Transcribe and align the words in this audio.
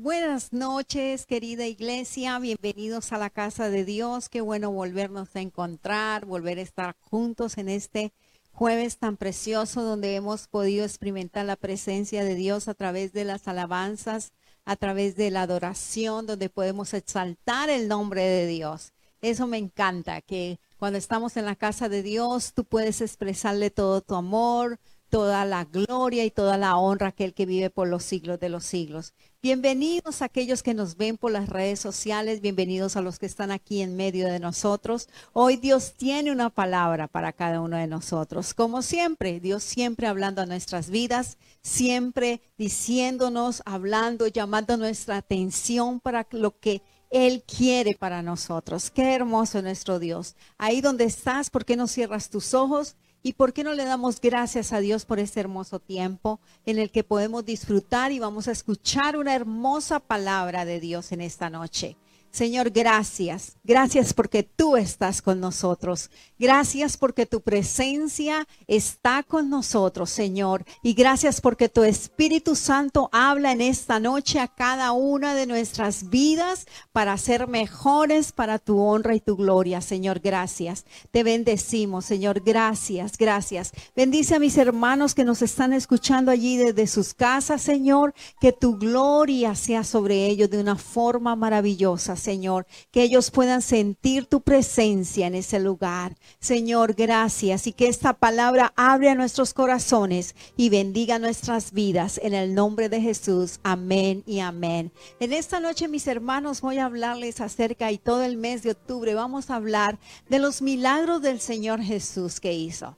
Buenas 0.00 0.52
noches, 0.52 1.26
querida 1.26 1.66
iglesia. 1.66 2.38
Bienvenidos 2.38 3.12
a 3.12 3.18
la 3.18 3.30
casa 3.30 3.68
de 3.68 3.84
Dios. 3.84 4.28
Qué 4.28 4.40
bueno 4.40 4.70
volvernos 4.70 5.34
a 5.34 5.40
encontrar, 5.40 6.24
volver 6.24 6.58
a 6.58 6.62
estar 6.62 6.94
juntos 7.00 7.58
en 7.58 7.68
este 7.68 8.12
jueves 8.52 8.98
tan 8.98 9.16
precioso 9.16 9.82
donde 9.82 10.14
hemos 10.14 10.46
podido 10.46 10.84
experimentar 10.84 11.46
la 11.46 11.56
presencia 11.56 12.22
de 12.22 12.36
Dios 12.36 12.68
a 12.68 12.74
través 12.74 13.12
de 13.12 13.24
las 13.24 13.48
alabanzas, 13.48 14.30
a 14.64 14.76
través 14.76 15.16
de 15.16 15.32
la 15.32 15.42
adoración, 15.42 16.28
donde 16.28 16.48
podemos 16.48 16.94
exaltar 16.94 17.68
el 17.68 17.88
nombre 17.88 18.22
de 18.22 18.46
Dios. 18.46 18.92
Eso 19.20 19.48
me 19.48 19.58
encanta, 19.58 20.20
que 20.20 20.60
cuando 20.78 20.96
estamos 20.96 21.36
en 21.36 21.44
la 21.44 21.56
casa 21.56 21.88
de 21.88 22.04
Dios, 22.04 22.52
tú 22.54 22.64
puedes 22.64 23.00
expresarle 23.00 23.70
todo 23.70 24.00
tu 24.00 24.14
amor, 24.14 24.78
toda 25.08 25.44
la 25.44 25.64
gloria 25.64 26.24
y 26.24 26.30
toda 26.30 26.56
la 26.56 26.76
honra 26.76 27.06
a 27.06 27.10
aquel 27.10 27.34
que 27.34 27.46
vive 27.46 27.70
por 27.70 27.88
los 27.88 28.04
siglos 28.04 28.38
de 28.38 28.48
los 28.48 28.64
siglos. 28.64 29.12
Bienvenidos 29.40 30.20
a 30.20 30.24
aquellos 30.24 30.64
que 30.64 30.74
nos 30.74 30.96
ven 30.96 31.16
por 31.16 31.30
las 31.30 31.48
redes 31.48 31.78
sociales, 31.78 32.40
bienvenidos 32.40 32.96
a 32.96 33.02
los 33.02 33.20
que 33.20 33.26
están 33.26 33.52
aquí 33.52 33.82
en 33.82 33.94
medio 33.94 34.26
de 34.26 34.40
nosotros. 34.40 35.08
Hoy 35.32 35.54
Dios 35.54 35.94
tiene 35.96 36.32
una 36.32 36.50
palabra 36.50 37.06
para 37.06 37.32
cada 37.32 37.60
uno 37.60 37.76
de 37.76 37.86
nosotros. 37.86 38.52
Como 38.52 38.82
siempre, 38.82 39.38
Dios 39.38 39.62
siempre 39.62 40.08
hablando 40.08 40.42
a 40.42 40.46
nuestras 40.46 40.90
vidas, 40.90 41.38
siempre 41.62 42.42
diciéndonos, 42.58 43.62
hablando, 43.64 44.26
llamando 44.26 44.76
nuestra 44.76 45.18
atención 45.18 46.00
para 46.00 46.26
lo 46.32 46.58
que 46.58 46.82
él 47.08 47.44
quiere 47.44 47.94
para 47.94 48.22
nosotros. 48.22 48.90
Qué 48.90 49.14
hermoso 49.14 49.62
nuestro 49.62 50.00
Dios. 50.00 50.34
Ahí 50.58 50.80
donde 50.80 51.04
estás, 51.04 51.48
¿por 51.48 51.64
qué 51.64 51.76
no 51.76 51.86
cierras 51.86 52.28
tus 52.28 52.54
ojos? 52.54 52.96
¿Y 53.22 53.32
por 53.32 53.52
qué 53.52 53.64
no 53.64 53.74
le 53.74 53.84
damos 53.84 54.20
gracias 54.20 54.72
a 54.72 54.80
Dios 54.80 55.04
por 55.04 55.18
este 55.18 55.40
hermoso 55.40 55.80
tiempo 55.80 56.40
en 56.66 56.78
el 56.78 56.90
que 56.90 57.04
podemos 57.04 57.44
disfrutar 57.44 58.12
y 58.12 58.20
vamos 58.20 58.48
a 58.48 58.52
escuchar 58.52 59.16
una 59.16 59.34
hermosa 59.34 60.00
palabra 60.00 60.64
de 60.64 60.80
Dios 60.80 61.10
en 61.12 61.20
esta 61.20 61.50
noche? 61.50 61.96
Señor, 62.30 62.70
gracias. 62.70 63.56
Gracias 63.64 64.12
porque 64.12 64.42
tú 64.42 64.76
estás 64.76 65.22
con 65.22 65.40
nosotros. 65.40 66.10
Gracias 66.38 66.96
porque 66.96 67.26
tu 67.26 67.40
presencia 67.40 68.46
está 68.66 69.22
con 69.22 69.50
nosotros, 69.50 70.10
Señor. 70.10 70.64
Y 70.82 70.94
gracias 70.94 71.40
porque 71.40 71.68
tu 71.68 71.82
Espíritu 71.84 72.54
Santo 72.54 73.08
habla 73.12 73.52
en 73.52 73.60
esta 73.60 73.98
noche 73.98 74.40
a 74.40 74.48
cada 74.48 74.92
una 74.92 75.34
de 75.34 75.46
nuestras 75.46 76.10
vidas 76.10 76.66
para 76.92 77.16
ser 77.16 77.48
mejores 77.48 78.32
para 78.32 78.58
tu 78.58 78.78
honra 78.78 79.14
y 79.14 79.20
tu 79.20 79.36
gloria, 79.36 79.80
Señor. 79.80 80.20
Gracias. 80.20 80.84
Te 81.10 81.24
bendecimos, 81.24 82.04
Señor. 82.04 82.42
Gracias, 82.44 83.16
gracias. 83.16 83.72
Bendice 83.96 84.34
a 84.34 84.38
mis 84.38 84.58
hermanos 84.58 85.14
que 85.14 85.24
nos 85.24 85.42
están 85.42 85.72
escuchando 85.72 86.30
allí 86.30 86.56
desde 86.56 86.86
sus 86.86 87.14
casas, 87.14 87.62
Señor. 87.62 88.14
Que 88.40 88.52
tu 88.52 88.76
gloria 88.78 89.54
sea 89.54 89.82
sobre 89.82 90.26
ellos 90.26 90.50
de 90.50 90.60
una 90.60 90.76
forma 90.76 91.34
maravillosa, 91.36 92.16
Señor, 92.18 92.66
que 92.90 93.02
ellos 93.02 93.30
puedan 93.30 93.62
sentir 93.62 94.26
tu 94.26 94.40
presencia 94.40 95.26
en 95.26 95.34
ese 95.34 95.58
lugar. 95.60 96.16
Señor, 96.40 96.94
gracias 96.94 97.66
y 97.66 97.72
que 97.72 97.88
esta 97.88 98.12
palabra 98.12 98.72
abre 98.76 99.10
a 99.10 99.14
nuestros 99.14 99.54
corazones 99.54 100.34
y 100.56 100.68
bendiga 100.68 101.18
nuestras 101.18 101.72
vidas 101.72 102.20
en 102.22 102.34
el 102.34 102.54
nombre 102.54 102.88
de 102.88 103.00
Jesús. 103.00 103.60
Amén 103.62 104.22
y 104.26 104.40
amén. 104.40 104.92
En 105.20 105.32
esta 105.32 105.60
noche, 105.60 105.88
mis 105.88 106.06
hermanos, 106.06 106.60
voy 106.60 106.78
a 106.78 106.86
hablarles 106.86 107.40
acerca 107.40 107.90
y 107.92 107.98
todo 107.98 108.22
el 108.22 108.36
mes 108.36 108.62
de 108.62 108.72
octubre 108.72 109.14
vamos 109.14 109.50
a 109.50 109.56
hablar 109.56 109.98
de 110.28 110.38
los 110.38 110.62
milagros 110.62 111.22
del 111.22 111.40
Señor 111.40 111.80
Jesús 111.80 112.40
que 112.40 112.52
hizo. 112.52 112.96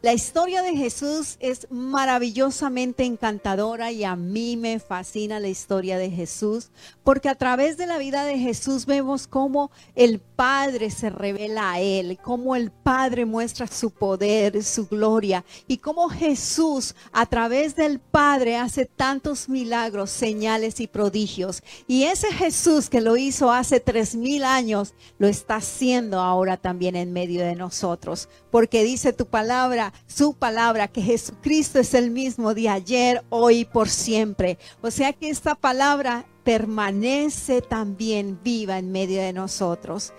La 0.00 0.12
historia 0.12 0.62
de 0.62 0.76
Jesús 0.76 1.38
es 1.40 1.66
maravillosamente 1.70 3.04
encantadora 3.04 3.90
y 3.90 4.04
a 4.04 4.14
mí 4.14 4.56
me 4.56 4.78
fascina 4.78 5.40
la 5.40 5.48
historia 5.48 5.98
de 5.98 6.08
Jesús 6.08 6.70
porque 7.02 7.28
a 7.28 7.34
través 7.34 7.76
de 7.76 7.88
la 7.88 7.98
vida 7.98 8.24
de 8.24 8.38
Jesús 8.38 8.86
vemos 8.86 9.26
cómo 9.26 9.72
el 9.96 10.20
Padre 10.20 10.92
se 10.92 11.10
revela 11.10 11.72
a 11.72 11.80
él, 11.80 12.16
cómo 12.22 12.54
el 12.54 12.70
Padre 12.70 13.24
muestra 13.24 13.66
su 13.66 13.90
poder, 13.90 14.62
su 14.62 14.86
gloria 14.86 15.44
y 15.66 15.78
cómo 15.78 16.08
Jesús 16.08 16.94
a 17.10 17.26
través 17.26 17.74
del 17.74 17.98
Padre 17.98 18.56
hace 18.56 18.84
tantos 18.84 19.48
milagros, 19.48 20.10
señales 20.10 20.78
y 20.78 20.86
prodigios. 20.86 21.64
Y 21.88 22.04
ese 22.04 22.28
Jesús 22.28 22.88
que 22.88 23.00
lo 23.00 23.16
hizo 23.16 23.50
hace 23.50 23.80
tres 23.80 24.14
mil 24.14 24.44
años 24.44 24.94
lo 25.18 25.26
está 25.26 25.56
haciendo 25.56 26.20
ahora 26.20 26.56
también 26.56 26.94
en 26.94 27.12
medio 27.12 27.40
de 27.40 27.56
nosotros, 27.56 28.28
porque 28.52 28.84
dice 28.84 29.12
tu 29.12 29.26
palabra 29.26 29.87
su 30.06 30.34
palabra, 30.34 30.88
que 30.88 31.02
Jesucristo 31.02 31.78
es 31.78 31.94
el 31.94 32.10
mismo 32.10 32.54
de 32.54 32.68
ayer, 32.68 33.24
hoy 33.30 33.58
y 33.58 33.64
por 33.64 33.88
siempre. 33.88 34.58
O 34.80 34.90
sea 34.90 35.12
que 35.12 35.30
esta 35.30 35.54
palabra 35.54 36.26
permanece 36.44 37.60
también 37.60 38.40
viva 38.42 38.78
en 38.78 38.90
medio 38.90 39.20
de 39.20 39.32
nosotros. 39.32 40.12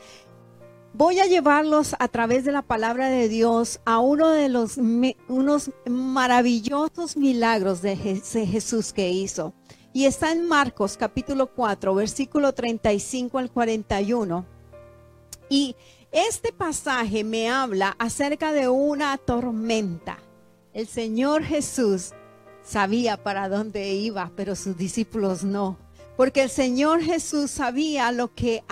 Voy 0.93 1.19
a 1.19 1.27
llevarlos 1.27 1.95
a 1.99 2.07
través 2.07 2.45
de 2.45 2.51
la 2.51 2.61
palabra 2.61 3.09
de 3.09 3.29
Dios 3.29 3.79
a 3.85 3.99
uno 3.99 4.29
de 4.29 4.49
los 4.49 4.77
unos 5.27 5.71
maravillosos 5.85 7.15
milagros 7.15 7.81
de 7.81 7.95
Jesús 7.95 8.91
que 8.91 9.09
hizo. 9.09 9.53
Y 9.93 10.05
está 10.05 10.31
en 10.31 10.47
Marcos 10.47 10.97
capítulo 10.97 11.53
4, 11.53 11.95
versículo 11.95 12.53
35 12.53 13.37
al 13.37 13.51
41. 13.51 14.45
Y 15.49 15.75
este 16.11 16.51
pasaje 16.51 17.23
me 17.23 17.49
habla 17.49 17.95
acerca 17.99 18.51
de 18.51 18.67
una 18.67 19.17
tormenta. 19.17 20.17
El 20.73 20.87
Señor 20.87 21.43
Jesús 21.43 22.11
sabía 22.63 23.17
para 23.21 23.49
dónde 23.49 23.93
iba, 23.93 24.31
pero 24.35 24.55
sus 24.55 24.77
discípulos 24.77 25.43
no. 25.43 25.77
Porque 26.17 26.43
el 26.43 26.49
Señor 26.49 27.01
Jesús 27.01 27.49
sabía 27.51 28.11
lo 28.11 28.33
que 28.33 28.63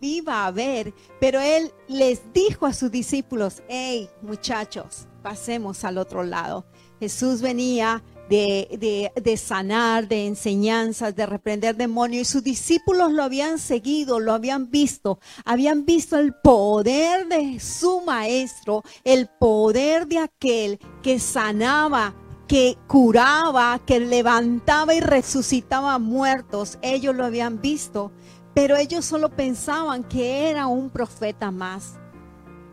iba 0.00 0.42
a 0.42 0.46
haber, 0.46 0.94
pero 1.20 1.40
Él 1.40 1.72
les 1.86 2.32
dijo 2.32 2.64
a 2.64 2.72
sus 2.72 2.90
discípulos, 2.90 3.62
hey 3.68 4.08
muchachos, 4.22 5.06
pasemos 5.22 5.84
al 5.84 5.98
otro 5.98 6.22
lado. 6.22 6.64
Jesús 7.00 7.42
venía 7.42 8.02
de, 8.28 9.40
sanar, 9.42 10.08
de 10.08 10.26
enseñanzas, 10.26 11.14
de 11.14 11.26
reprender 11.26 11.76
demonios. 11.76 12.28
Y 12.28 12.32
sus 12.32 12.42
discípulos 12.42 13.12
lo 13.12 13.22
habían 13.22 13.58
seguido, 13.58 14.20
lo 14.20 14.32
habían 14.32 14.70
visto, 14.70 15.18
habían 15.44 15.84
visto 15.84 16.16
el 16.18 16.34
poder 16.34 17.28
de 17.28 17.60
su 17.60 18.00
maestro, 18.00 18.82
el 19.04 19.28
poder 19.38 20.06
de 20.06 20.18
aquel 20.18 20.78
que 21.02 21.18
sanaba, 21.18 22.14
que 22.48 22.76
curaba, 22.86 23.80
que 23.84 24.00
levantaba 24.00 24.94
y 24.94 25.00
resucitaba 25.00 25.98
muertos. 25.98 26.78
Ellos 26.82 27.14
lo 27.14 27.24
habían 27.24 27.60
visto, 27.60 28.12
pero 28.54 28.76
ellos 28.76 29.04
solo 29.04 29.30
pensaban 29.30 30.04
que 30.04 30.50
era 30.50 30.66
un 30.66 30.90
profeta 30.90 31.50
más, 31.50 31.94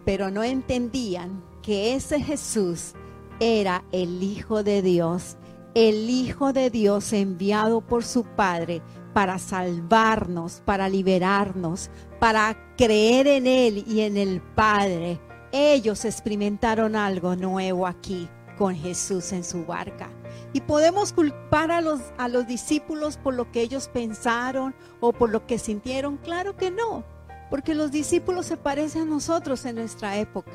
pero 0.05 0.29
no 0.29 0.43
entendían 0.43 1.43
que 1.61 1.93
ese 1.95 2.19
Jesús 2.19 2.93
era 3.39 3.83
el 3.91 4.21
Hijo 4.21 4.63
de 4.63 4.81
Dios 4.81 5.37
el 5.73 6.09
Hijo 6.09 6.51
de 6.51 6.69
Dios 6.69 7.13
enviado 7.13 7.81
por 7.81 8.03
su 8.03 8.23
Padre 8.23 8.81
para 9.13 9.39
salvarnos, 9.39 10.61
para 10.65 10.89
liberarnos, 10.89 11.89
para 12.19 12.75
creer 12.75 13.27
en 13.27 13.47
Él 13.47 13.83
y 13.87 14.01
en 14.01 14.17
el 14.17 14.41
Padre. 14.41 15.19
Ellos 15.51 16.05
experimentaron 16.05 16.95
algo 16.95 17.35
nuevo 17.35 17.87
aquí 17.87 18.29
con 18.57 18.75
Jesús 18.75 19.31
en 19.31 19.43
su 19.43 19.65
barca. 19.65 20.09
Y 20.53 20.61
podemos 20.61 21.13
culpar 21.13 21.71
a 21.71 21.81
los, 21.81 22.01
a 22.17 22.27
los 22.27 22.47
discípulos 22.47 23.17
por 23.17 23.33
lo 23.33 23.51
que 23.51 23.61
ellos 23.61 23.87
pensaron 23.87 24.75
o 24.99 25.13
por 25.13 25.29
lo 25.29 25.45
que 25.45 25.57
sintieron. 25.57 26.17
Claro 26.17 26.55
que 26.57 26.69
no, 26.69 27.03
porque 27.49 27.75
los 27.75 27.91
discípulos 27.91 28.45
se 28.45 28.57
parecen 28.57 29.03
a 29.03 29.05
nosotros 29.05 29.65
en 29.65 29.75
nuestra 29.75 30.17
época. 30.17 30.51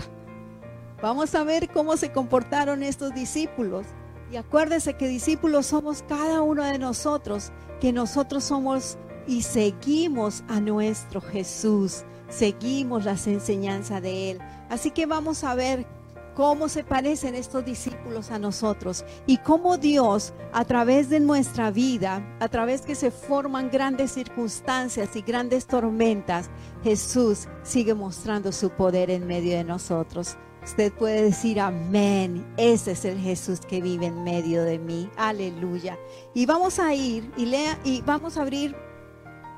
Vamos 1.02 1.34
a 1.34 1.44
ver 1.44 1.68
cómo 1.70 1.96
se 1.96 2.12
comportaron 2.12 2.82
estos 2.82 3.14
discípulos. 3.14 3.86
Y 4.30 4.36
acuérdese 4.36 4.94
que 4.94 5.08
discípulos 5.08 5.66
somos 5.66 6.02
cada 6.08 6.42
uno 6.42 6.64
de 6.64 6.78
nosotros, 6.78 7.52
que 7.80 7.92
nosotros 7.92 8.44
somos 8.44 8.98
y 9.26 9.42
seguimos 9.42 10.44
a 10.48 10.60
nuestro 10.60 11.20
Jesús, 11.20 12.04
seguimos 12.28 13.04
las 13.04 13.26
enseñanzas 13.26 14.02
de 14.02 14.32
Él. 14.32 14.38
Así 14.68 14.90
que 14.90 15.06
vamos 15.06 15.44
a 15.44 15.54
ver 15.54 15.86
cómo 16.34 16.68
se 16.68 16.84
parecen 16.84 17.34
estos 17.34 17.64
discípulos 17.64 18.30
a 18.30 18.38
nosotros 18.38 19.04
y 19.26 19.38
cómo 19.38 19.78
Dios 19.78 20.34
a 20.52 20.64
través 20.66 21.08
de 21.08 21.18
nuestra 21.18 21.70
vida, 21.70 22.22
a 22.40 22.48
través 22.48 22.82
que 22.82 22.94
se 22.94 23.10
forman 23.10 23.70
grandes 23.70 24.12
circunstancias 24.12 25.16
y 25.16 25.22
grandes 25.22 25.66
tormentas, 25.66 26.50
Jesús 26.84 27.48
sigue 27.62 27.94
mostrando 27.94 28.52
su 28.52 28.68
poder 28.70 29.10
en 29.10 29.26
medio 29.26 29.56
de 29.56 29.64
nosotros. 29.64 30.36
Usted 30.66 30.92
puede 30.92 31.22
decir 31.22 31.60
amén. 31.60 32.44
Ese 32.56 32.90
es 32.90 33.04
el 33.04 33.20
Jesús 33.20 33.60
que 33.60 33.80
vive 33.80 34.06
en 34.06 34.24
medio 34.24 34.64
de 34.64 34.80
mí. 34.80 35.08
Aleluya. 35.16 35.96
Y 36.34 36.44
vamos 36.44 36.80
a 36.80 36.92
ir 36.92 37.30
y 37.36 37.46
lea 37.46 37.78
y 37.84 38.02
vamos 38.02 38.36
a 38.36 38.42
abrir 38.42 38.74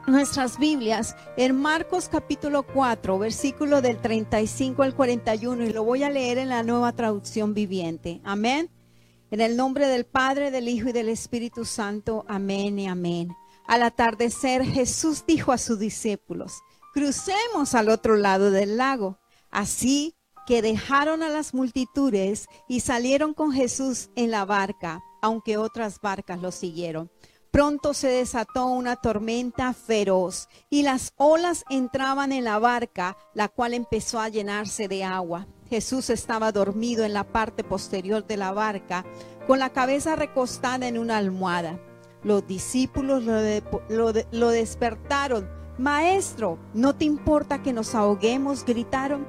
nuestras 0.07 0.59
Biblias 0.59 1.17
en 1.39 1.57
Marcos 1.57 2.11
capítulo 2.11 2.63
4, 2.63 3.19
versículo 3.19 3.81
del 3.81 3.97
35 4.03 4.83
al 4.83 4.95
41 4.95 5.65
y 5.65 5.73
lo 5.73 5.83
voy 5.83 6.03
a 6.03 6.11
leer 6.11 6.37
en 6.37 6.51
la 6.51 6.63
nueva 6.63 6.93
traducción 6.93 7.55
viviente. 7.55 8.21
Amén. 8.23 8.71
En 9.31 9.41
el 9.41 9.57
nombre 9.57 9.87
del 9.87 10.05
Padre, 10.05 10.51
del 10.51 10.69
Hijo 10.69 10.91
y 10.91 10.93
del 10.93 11.09
Espíritu 11.09 11.65
Santo. 11.65 12.27
Amén 12.29 12.79
y 12.79 12.87
amén. 12.87 13.35
Al 13.67 13.83
atardecer 13.83 14.63
Jesús 14.63 15.25
dijo 15.27 15.53
a 15.53 15.59
sus 15.59 15.79
discípulos, 15.79 16.61
crucemos 16.93 17.75
al 17.75 17.89
otro 17.89 18.17
lado 18.17 18.51
del 18.51 18.77
lago. 18.77 19.19
Así 19.51 20.18
que 20.49 20.63
dejaron 20.63 21.23
a 21.23 21.29
las 21.29 21.53
multitudes 21.53 22.47
y 22.69 22.81
salieron 22.81 23.35
con 23.35 23.53
Jesús 23.53 24.09
en 24.17 24.31
la 24.31 24.47
barca, 24.47 25.05
aunque 25.21 25.59
otras 25.59 26.01
barcas 26.01 26.41
lo 26.41 26.53
siguieron. 26.53 27.11
Pronto 27.51 27.93
se 27.93 28.09
desató 28.09 28.65
una 28.65 28.97
tormenta 28.97 29.75
feroz 29.75 30.49
y 30.71 30.85
las 30.85 31.13
olas 31.19 31.67
entraban 31.69 32.33
en 32.33 32.45
la 32.45 32.59
barca, 32.59 33.19
la 33.35 33.49
cual 33.49 33.75
empezó 33.75 34.21
a 34.21 34.31
llenarse 34.31 34.89
de 34.89 35.05
agua. 35.05 35.47
Jesús 35.69 36.09
estaba 36.09 36.51
dormido 36.51 37.05
en 37.05 37.13
la 37.13 37.25
parte 37.25 37.63
posterior 37.63 38.27
de 38.27 38.39
la 38.39 38.53
barca, 38.53 39.05
con 39.47 39.59
la 39.59 39.69
cabeza 39.69 40.17
recostada 40.17 40.89
en 40.89 40.97
una 40.97 41.19
almohada. 41.19 41.79
Los 42.25 42.47
discípulos 42.47 43.23
lo, 43.23 44.51
despertaron. 44.51 45.47
Maestro, 45.77 46.59
¿no 46.73 46.97
te 46.97 47.05
importa 47.05 47.63
que 47.63 47.75
nos 47.75 47.95
ahoguemos? 47.95 48.65
gritaron. 48.65 49.27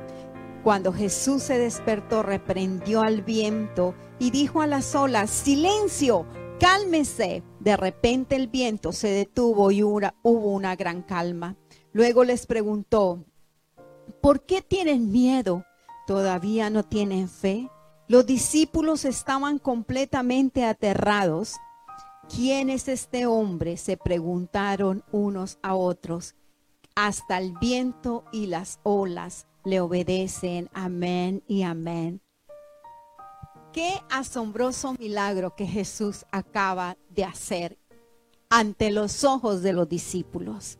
Cuando 0.63 0.91
Jesús 0.91 1.43
se 1.43 1.57
despertó, 1.57 2.21
reprendió 2.21 3.01
al 3.01 3.21
viento 3.21 3.95
y 4.19 4.31
dijo 4.31 4.61
a 4.61 4.67
las 4.67 4.93
olas, 4.93 5.29
silencio, 5.29 6.25
cálmese. 6.59 7.43
De 7.61 7.77
repente 7.77 8.35
el 8.35 8.47
viento 8.47 8.91
se 8.91 9.07
detuvo 9.07 9.71
y 9.71 9.83
hubo 9.83 10.11
una 10.23 10.75
gran 10.75 11.01
calma. 11.01 11.55
Luego 11.93 12.25
les 12.25 12.45
preguntó, 12.45 13.23
¿por 14.21 14.45
qué 14.45 14.61
tienen 14.61 15.11
miedo? 15.11 15.63
¿Todavía 16.05 16.69
no 16.69 16.83
tienen 16.83 17.29
fe? 17.29 17.69
Los 18.09 18.25
discípulos 18.25 19.05
estaban 19.05 19.59
completamente 19.59 20.65
aterrados. 20.65 21.55
¿Quién 22.27 22.69
es 22.69 22.89
este 22.89 23.25
hombre? 23.27 23.77
se 23.77 23.95
preguntaron 23.95 25.05
unos 25.11 25.57
a 25.61 25.75
otros. 25.75 26.35
Hasta 26.95 27.37
el 27.37 27.53
viento 27.61 28.25
y 28.33 28.47
las 28.47 28.79
olas 28.83 29.47
le 29.65 29.79
obedecen. 29.79 30.69
Amén 30.73 31.43
y 31.47 31.63
amén. 31.63 32.21
Qué 33.73 33.93
asombroso 34.09 34.93
milagro 34.93 35.55
que 35.55 35.67
Jesús 35.67 36.25
acaba 36.31 36.97
de 37.09 37.23
hacer 37.23 37.77
ante 38.49 38.91
los 38.91 39.23
ojos 39.23 39.61
de 39.61 39.73
los 39.73 39.87
discípulos. 39.87 40.79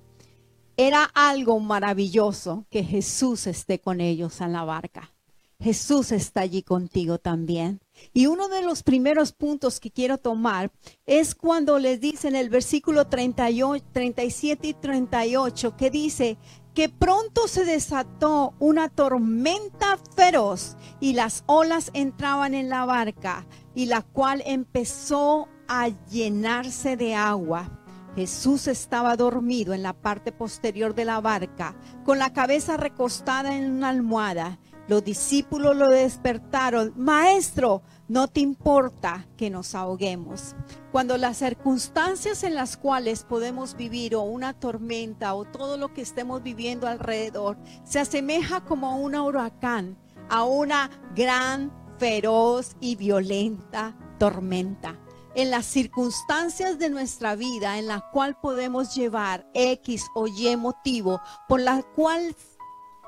Era 0.75 1.03
algo 1.13 1.59
maravilloso 1.59 2.65
que 2.69 2.83
Jesús 2.83 3.47
esté 3.47 3.79
con 3.79 4.01
ellos 4.01 4.41
en 4.41 4.53
la 4.53 4.63
barca. 4.63 5.13
Jesús 5.61 6.13
está 6.13 6.39
allí 6.39 6.63
contigo 6.63 7.17
también. 7.19 7.81
Y 8.13 8.27
uno 8.27 8.47
de 8.47 8.61
los 8.61 8.81
primeros 8.81 9.33
puntos 9.33 9.81
que 9.81 9.91
quiero 9.91 10.17
tomar 10.17 10.71
es 11.05 11.35
cuando 11.35 11.79
les 11.79 11.99
dice 11.99 12.29
en 12.29 12.37
el 12.37 12.49
versículo 12.49 13.07
38, 13.07 13.83
37 13.91 14.67
y 14.69 14.73
38 14.73 15.75
que 15.75 15.89
dice, 15.89 16.37
que 16.79 16.87
pronto 16.87 17.49
se 17.49 17.65
desató 17.65 18.53
una 18.57 18.87
tormenta 18.87 19.99
feroz 20.15 20.77
y 21.01 21.11
las 21.11 21.43
olas 21.45 21.91
entraban 21.93 22.53
en 22.53 22.69
la 22.69 22.85
barca 22.85 23.45
y 23.75 23.87
la 23.87 24.01
cual 24.01 24.41
empezó 24.45 25.49
a 25.67 25.89
llenarse 26.09 26.95
de 26.95 27.15
agua. 27.15 27.69
Jesús 28.15 28.67
estaba 28.67 29.17
dormido 29.17 29.73
en 29.73 29.83
la 29.83 29.91
parte 29.91 30.31
posterior 30.31 30.95
de 30.95 31.03
la 31.03 31.19
barca, 31.19 31.75
con 32.05 32.17
la 32.17 32.31
cabeza 32.31 32.77
recostada 32.77 33.57
en 33.57 33.73
una 33.73 33.89
almohada. 33.89 34.57
Los 34.89 35.03
discípulos 35.03 35.75
lo 35.75 35.87
despertaron. 35.87 36.93
Maestro, 36.95 37.83
no 38.07 38.27
te 38.27 38.39
importa 38.39 39.27
que 39.37 39.51
nos 39.51 39.75
ahoguemos. 39.75 40.55
Cuando 40.91 41.15
las 41.15 41.37
circunstancias 41.37 42.43
en 42.43 42.55
las 42.55 42.75
cuales 42.75 43.23
podemos 43.23 43.75
vivir 43.75 44.15
o 44.15 44.23
una 44.23 44.53
tormenta 44.53 45.35
o 45.35 45.45
todo 45.45 45.77
lo 45.77 45.93
que 45.93 46.01
estemos 46.01 46.41
viviendo 46.41 46.87
alrededor 46.87 47.55
se 47.83 47.99
asemeja 47.99 48.65
como 48.65 48.87
a 48.87 48.95
un 48.95 49.13
huracán, 49.13 49.95
a 50.27 50.43
una 50.43 50.89
gran, 51.15 51.71
feroz 51.99 52.75
y 52.79 52.95
violenta 52.95 53.95
tormenta. 54.17 54.99
En 55.35 55.51
las 55.51 55.67
circunstancias 55.67 56.79
de 56.79 56.89
nuestra 56.89 57.35
vida 57.35 57.77
en 57.77 57.85
la 57.85 58.09
cual 58.11 58.39
podemos 58.41 58.95
llevar 58.95 59.47
X 59.53 60.07
o 60.15 60.25
Y 60.25 60.57
motivo 60.57 61.21
por 61.47 61.61
la 61.61 61.83
cual 61.95 62.35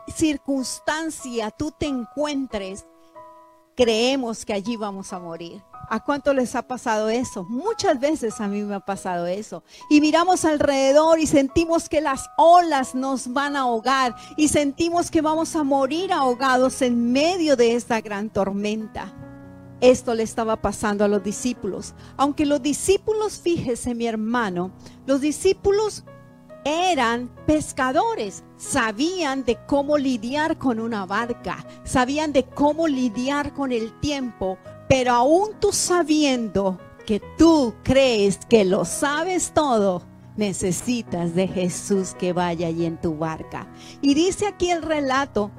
circunstancia 0.08 1.52
tú 1.52 1.72
te 1.72 1.88
encuentres, 1.88 2.86
creemos 3.76 4.46
que 4.46 4.54
allí 4.54 4.76
vamos 4.78 5.14
a 5.14 5.20
morir. 5.20 5.62
¿A 5.90 6.02
cuánto 6.02 6.34
les 6.34 6.56
ha 6.56 6.62
pasado 6.62 7.10
eso? 7.10 7.44
Muchas 7.44 8.00
veces 8.00 8.40
a 8.40 8.48
mí 8.48 8.62
me 8.62 8.76
ha 8.76 8.80
pasado 8.80 9.28
eso. 9.28 9.62
Y 9.90 10.00
miramos 10.00 10.46
alrededor 10.46 11.20
y 11.20 11.28
sentimos 11.28 11.90
que 11.90 12.00
las 12.00 12.30
olas 12.38 12.96
nos 12.96 13.34
van 13.34 13.58
a 13.58 13.62
ahogar 13.62 14.16
y 14.38 14.48
sentimos 14.48 15.12
que 15.12 15.22
vamos 15.22 15.54
a 15.58 15.64
morir 15.64 16.14
ahogados 16.14 16.82
en 16.82 17.12
medio 17.12 17.58
de 17.58 17.76
esta 17.76 18.00
gran 18.00 18.30
tormenta. 18.30 19.14
Esto 19.82 20.14
le 20.14 20.24
estaba 20.24 20.62
pasando 20.62 21.04
a 21.04 21.10
los 21.10 21.24
discípulos. 21.24 21.94
Aunque 22.16 22.46
los 22.46 22.62
discípulos, 22.62 23.40
fíjese 23.40 23.94
mi 23.94 24.08
hermano, 24.08 24.72
los 25.06 25.20
discípulos 25.20 26.06
eran 26.64 27.30
pescadores, 27.46 28.44
sabían 28.58 29.44
de 29.44 29.58
cómo 29.66 29.98
lidiar 29.98 30.58
con 30.58 30.80
una 30.80 31.06
barca, 31.06 31.66
sabían 31.84 32.34
de 32.34 32.44
cómo 32.46 32.88
lidiar 32.88 33.54
con 33.54 33.72
el 33.72 34.00
tiempo, 34.00 34.58
pero 34.88 35.14
aún 35.14 35.52
tú 35.60 35.72
sabiendo 35.72 36.80
que 37.06 37.22
tú 37.38 37.74
crees 37.84 38.40
que 38.48 38.64
lo 38.66 38.86
sabes 38.86 39.52
todo, 39.54 40.04
necesitas 40.38 41.36
de 41.36 41.48
Jesús 41.48 42.16
que 42.18 42.34
vaya 42.34 42.68
allí 42.68 42.86
en 42.86 43.00
tu 43.00 43.18
barca. 43.18 43.68
Y 44.02 44.14
dice 44.14 44.48
aquí 44.48 44.70
el 44.70 44.82
relato 44.82 45.52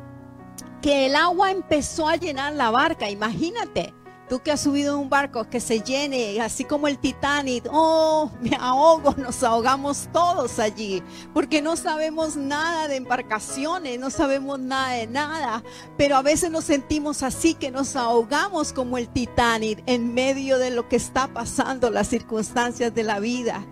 que 0.80 1.06
el 1.06 1.16
agua 1.16 1.50
empezó 1.50 2.08
a 2.08 2.16
llenar 2.16 2.54
la 2.54 2.70
barca, 2.70 3.10
imagínate 3.10 3.94
Tú 4.32 4.40
que 4.40 4.50
has 4.50 4.62
subido 4.62 4.98
un 4.98 5.10
barco 5.10 5.46
que 5.50 5.60
se 5.60 5.82
llene, 5.82 6.40
así 6.40 6.64
como 6.64 6.88
el 6.88 6.96
Titanic, 6.96 7.66
oh, 7.70 8.30
me 8.40 8.56
ahogo, 8.58 9.14
nos 9.18 9.42
ahogamos 9.42 10.08
todos 10.10 10.58
allí, 10.58 11.02
porque 11.34 11.60
no 11.60 11.76
sabemos 11.76 12.34
nada 12.34 12.88
de 12.88 12.96
embarcaciones, 12.96 14.00
no 14.00 14.08
sabemos 14.08 14.58
nada 14.58 14.94
de 14.94 15.06
nada, 15.06 15.62
pero 15.98 16.16
a 16.16 16.22
veces 16.22 16.50
nos 16.50 16.64
sentimos 16.64 17.22
así 17.22 17.52
que 17.52 17.70
nos 17.70 17.94
ahogamos 17.94 18.72
como 18.72 18.96
el 18.96 19.10
Titanic 19.10 19.82
en 19.84 20.14
medio 20.14 20.56
de 20.56 20.70
lo 20.70 20.88
que 20.88 20.96
está 20.96 21.28
pasando, 21.28 21.90
las 21.90 22.08
circunstancias 22.08 22.94
de 22.94 23.02
la 23.02 23.20
vida. 23.20 23.62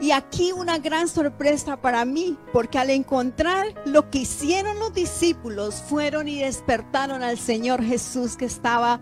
Y 0.00 0.12
aquí 0.12 0.52
una 0.52 0.78
gran 0.78 1.08
sorpresa 1.08 1.76
para 1.76 2.04
mí, 2.04 2.38
porque 2.52 2.78
al 2.78 2.90
encontrar 2.90 3.66
lo 3.84 4.10
que 4.10 4.18
hicieron 4.18 4.78
los 4.78 4.94
discípulos, 4.94 5.82
fueron 5.88 6.28
y 6.28 6.38
despertaron 6.38 7.24
al 7.24 7.36
Señor 7.36 7.82
Jesús 7.82 8.36
que 8.36 8.44
estaba 8.44 9.00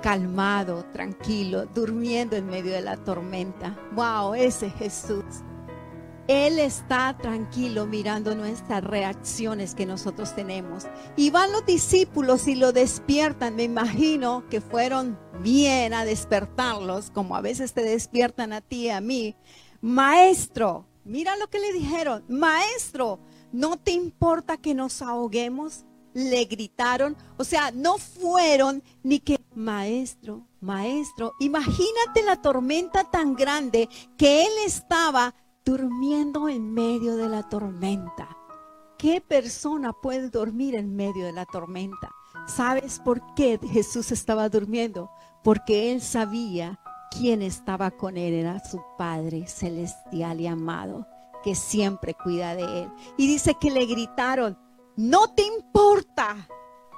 calmado, 0.00 0.84
tranquilo, 0.92 1.66
durmiendo 1.66 2.36
en 2.36 2.46
medio 2.46 2.72
de 2.72 2.80
la 2.80 2.96
tormenta. 2.96 3.78
Wow, 3.94 4.34
ese 4.34 4.70
Jesús. 4.70 5.24
Él 6.28 6.58
está 6.58 7.16
tranquilo 7.16 7.86
mirando 7.86 8.34
nuestras 8.34 8.84
reacciones 8.84 9.74
que 9.74 9.86
nosotros 9.86 10.34
tenemos. 10.34 10.86
Y 11.16 11.30
van 11.30 11.52
los 11.52 11.64
discípulos 11.64 12.46
y 12.48 12.54
lo 12.54 12.72
despiertan. 12.72 13.56
Me 13.56 13.62
imagino 13.62 14.44
que 14.50 14.60
fueron 14.60 15.18
bien 15.42 15.94
a 15.94 16.04
despertarlos, 16.04 17.10
como 17.10 17.34
a 17.34 17.40
veces 17.40 17.72
te 17.72 17.82
despiertan 17.82 18.52
a 18.52 18.60
ti 18.60 18.86
y 18.86 18.90
a 18.90 19.00
mí. 19.00 19.36
Maestro, 19.80 20.86
mira 21.04 21.34
lo 21.36 21.48
que 21.48 21.60
le 21.60 21.72
dijeron. 21.72 22.22
Maestro, 22.28 23.20
¿no 23.50 23.78
te 23.78 23.92
importa 23.92 24.58
que 24.58 24.74
nos 24.74 25.00
ahoguemos? 25.00 25.86
le 26.14 26.44
gritaron, 26.46 27.16
o 27.36 27.44
sea, 27.44 27.70
no 27.70 27.98
fueron 27.98 28.82
ni 29.02 29.20
que, 29.20 29.37
maestro, 29.58 30.46
maestro, 30.60 31.34
imagínate 31.40 32.22
la 32.24 32.40
tormenta 32.40 33.04
tan 33.10 33.34
grande 33.34 33.88
que 34.16 34.46
él 34.46 34.52
estaba 34.64 35.34
durmiendo 35.64 36.48
en 36.48 36.72
medio 36.72 37.16
de 37.16 37.28
la 37.28 37.42
tormenta. 37.48 38.28
¿Qué 38.96 39.20
persona 39.20 39.92
puede 39.92 40.30
dormir 40.30 40.74
en 40.76 40.94
medio 40.94 41.26
de 41.26 41.32
la 41.32 41.44
tormenta? 41.44 42.10
¿Sabes 42.46 43.00
por 43.00 43.34
qué 43.34 43.58
Jesús 43.70 44.12
estaba 44.12 44.48
durmiendo? 44.48 45.10
Porque 45.42 45.92
él 45.92 46.00
sabía 46.00 46.80
quién 47.10 47.42
estaba 47.42 47.90
con 47.90 48.16
él, 48.16 48.34
era 48.34 48.64
su 48.64 48.80
Padre 48.96 49.46
celestial 49.48 50.40
y 50.40 50.46
amado, 50.46 51.06
que 51.42 51.54
siempre 51.54 52.14
cuida 52.14 52.54
de 52.54 52.82
él. 52.82 52.92
Y 53.16 53.26
dice 53.26 53.56
que 53.60 53.70
le 53.70 53.86
gritaron, 53.86 54.56
no 54.96 55.34
te 55.34 55.42
importa 55.44 56.48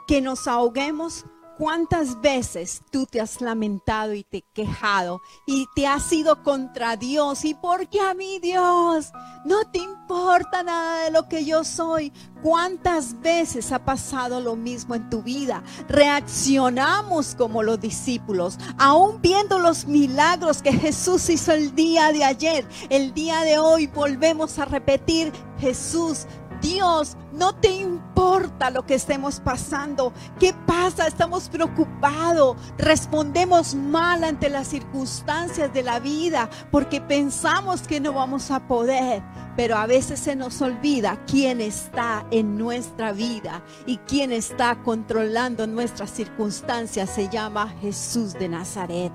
que 0.07 0.21
nos 0.21 0.47
ahoguemos 0.47 1.25
¿Cuántas 1.61 2.19
veces 2.23 2.81
tú 2.91 3.05
te 3.05 3.21
has 3.21 3.43
lamentado 3.43 4.15
y 4.15 4.25
te 4.25 4.43
quejado 4.55 5.21
y 5.47 5.67
te 5.75 5.87
has 5.87 6.11
ido 6.11 6.43
contra 6.43 6.97
Dios? 6.97 7.45
¿Y 7.45 7.53
por 7.53 7.87
qué 7.87 8.01
a 8.01 8.15
mí 8.15 8.39
Dios? 8.39 9.13
No 9.45 9.71
te 9.71 9.81
importa 9.81 10.63
nada 10.63 11.05
de 11.05 11.11
lo 11.11 11.29
que 11.29 11.45
yo 11.45 11.63
soy. 11.63 12.15
¿Cuántas 12.43 13.21
veces 13.21 13.73
ha 13.73 13.85
pasado 13.85 14.41
lo 14.41 14.57
mismo 14.57 14.95
en 14.95 15.11
tu 15.11 15.23
vida? 15.23 15.63
Reaccionamos 15.87 17.35
como 17.35 17.63
los 17.63 17.79
discípulos, 17.79 18.59
aún 18.79 19.21
viendo 19.21 19.59
los 19.59 19.87
milagros 19.87 20.63
que 20.63 20.73
Jesús 20.73 21.29
hizo 21.29 21.53
el 21.53 21.75
día 21.75 22.11
de 22.11 22.25
ayer, 22.25 22.67
el 22.89 23.13
día 23.13 23.43
de 23.43 23.59
hoy 23.59 23.87
volvemos 23.87 24.59
a 24.59 24.65
repetir, 24.65 25.31
Jesús 25.59 26.27
Dios, 26.61 27.17
no 27.33 27.55
te 27.55 27.71
importa 27.71 28.71
lo 28.71 28.85
que 28.85 28.95
estemos 28.95 29.41
pasando. 29.41 30.13
¿Qué 30.39 30.55
pasa? 30.67 31.07
Estamos 31.07 31.49
preocupados. 31.49 32.57
Respondemos 32.79 33.75
mal 33.75 34.25
ante 34.25 34.51
las 34.51 34.69
circunstancias 34.69 35.73
de 35.73 35.83
la 35.83 36.01
vida 36.01 36.51
porque 36.71 37.01
pensamos 37.01 37.83
que 37.83 38.01
no 38.01 38.13
vamos 38.13 38.51
a 38.51 38.67
poder. 38.67 39.23
Pero 39.57 39.77
a 39.77 39.87
veces 39.87 40.21
se 40.21 40.37
nos 40.37 40.61
olvida 40.63 41.25
quién 41.27 41.61
está 41.61 42.27
en 42.31 42.57
nuestra 42.57 43.13
vida 43.13 43.63
y 43.87 43.99
quién 43.99 44.33
está 44.33 44.83
controlando 44.83 45.67
nuestras 45.67 46.11
circunstancias. 46.11 47.11
Se 47.11 47.29
llama 47.29 47.69
Jesús 47.81 48.35
de 48.35 48.49
Nazaret. 48.49 49.13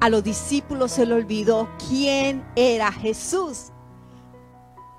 A 0.00 0.08
los 0.08 0.22
discípulos 0.22 0.92
se 0.92 1.06
le 1.06 1.14
olvidó 1.14 1.68
quién 1.88 2.44
era 2.54 2.92
Jesús. 2.92 3.72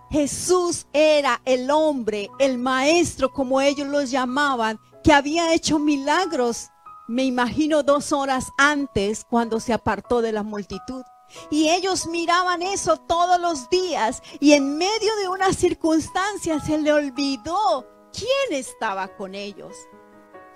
Jesús 0.10 0.88
era 0.92 1.42
el 1.46 1.70
hombre, 1.70 2.30
el 2.40 2.58
maestro, 2.58 3.32
como 3.32 3.62
ellos 3.62 3.88
lo 3.88 4.02
llamaban, 4.04 4.80
que 5.04 5.14
había 5.14 5.54
hecho 5.54 5.80
milagros, 5.80 6.70
me 7.08 7.24
imagino 7.24 7.82
dos 7.82 8.12
horas 8.12 8.52
antes 8.58 9.26
cuando 9.28 9.60
se 9.60 9.74
apartó 9.74 10.22
de 10.22 10.32
la 10.32 10.44
multitud. 10.44 11.04
Y 11.50 11.70
ellos 11.70 12.08
miraban 12.08 12.62
eso 12.62 12.98
todos 12.98 13.40
los 13.40 13.70
días 13.70 14.22
y 14.40 14.54
en 14.54 14.78
medio 14.78 15.16
de 15.22 15.28
una 15.28 15.54
circunstancia 15.54 16.60
se 16.60 16.78
le 16.78 16.94
olvidó 16.94 17.88
quién 18.14 18.60
estaba 18.60 19.08
con 19.16 19.36
ellos. 19.36 19.76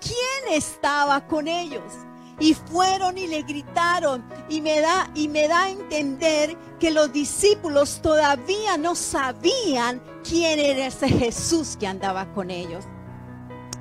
¿Quién 0.00 0.54
estaba 0.56 1.26
con 1.26 1.48
ellos? 1.48 1.92
Y 2.40 2.54
fueron 2.54 3.18
y 3.18 3.26
le 3.26 3.42
gritaron 3.42 4.24
y 4.48 4.60
me 4.60 4.80
da 4.80 5.10
y 5.14 5.28
me 5.28 5.48
da 5.48 5.64
a 5.64 5.70
entender 5.70 6.56
que 6.78 6.90
los 6.90 7.12
discípulos 7.12 8.00
todavía 8.02 8.76
no 8.76 8.94
sabían 8.94 10.02
quién 10.28 10.58
era 10.58 10.86
ese 10.86 11.08
Jesús 11.08 11.76
que 11.78 11.86
andaba 11.86 12.32
con 12.32 12.50
ellos. 12.50 12.84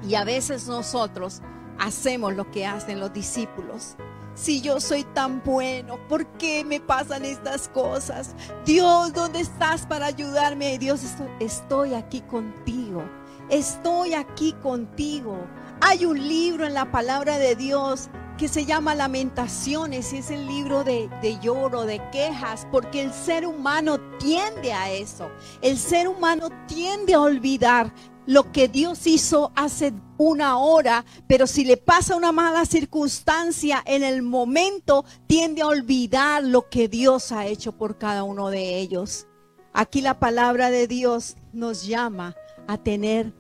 Y 0.08 0.16
a 0.16 0.24
veces 0.24 0.68
nosotros 0.68 1.42
hacemos 1.80 2.34
lo 2.34 2.50
que 2.52 2.66
hacen 2.66 3.00
los 3.00 3.14
discípulos. 3.14 3.96
Si 4.36 4.62
yo 4.62 4.80
soy 4.80 5.04
tan 5.04 5.44
bueno, 5.44 6.00
¿por 6.10 6.26
qué 6.38 6.66
me 6.66 6.80
pasan 6.80 7.24
estas 7.24 7.68
cosas? 7.70 8.36
Dios, 8.66 9.14
¿dónde 9.14 9.42
estás 9.42 9.86
para 9.86 10.08
ayudarme? 10.08 10.80
Dios, 10.80 11.02
estoy 11.40 11.94
aquí 11.94 12.22
contigo. 12.22 13.04
Estoy 13.50 14.16
aquí 14.16 14.54
contigo. 14.54 15.38
Hay 15.86 16.06
un 16.06 16.30
libro 16.30 16.66
en 16.66 16.74
la 16.74 16.90
palabra 16.94 17.38
de 17.38 17.58
Dios 17.58 18.10
que 18.38 18.48
se 18.48 18.66
llama 18.66 18.96
Lamentaciones 18.96 20.14
y 20.14 20.20
es 20.20 20.32
el 20.32 20.48
libro 20.48 20.86
de, 20.86 21.10
de, 21.22 21.38
lloro, 21.42 21.84
de 21.84 22.02
quejas, 22.10 22.66
porque 22.72 23.02
el 23.02 23.12
ser 23.12 23.46
humano 23.46 24.00
tiende 24.18 24.72
a 24.72 24.90
eso. 24.90 25.30
El 25.62 25.78
ser 25.78 26.08
humano 26.08 26.48
tiende 26.68 27.16
a 27.16 27.20
olvidar 27.20 27.94
lo 28.26 28.50
que 28.54 28.70
Dios 28.70 29.06
hizo 29.08 29.52
hace 29.58 29.92
una 30.18 30.58
hora, 30.58 31.04
pero 31.28 31.48
si 31.48 31.66
le 31.66 31.76
pasa 31.76 32.16
una 32.16 32.32
mala 32.32 32.66
circunstancia 32.66 33.84
en 33.86 34.04
el 34.04 34.22
momento, 34.22 35.04
tiende 35.28 35.64
a 35.64 35.68
olvidar 35.68 36.46
lo 36.46 36.70
que 36.70 36.88
Dios 36.88 37.34
ha 37.34 37.46
hecho 37.46 37.74
por 37.74 37.98
cada 37.98 38.24
uno 38.24 38.50
de 38.50 38.80
ellos. 38.80 39.28
Aquí 39.74 40.00
la 40.00 40.18
palabra 40.18 40.70
de 40.70 40.88
Dios 40.88 41.36
nos 41.52 41.86
llama 41.86 42.38
a 42.70 42.78
tener 42.78 43.34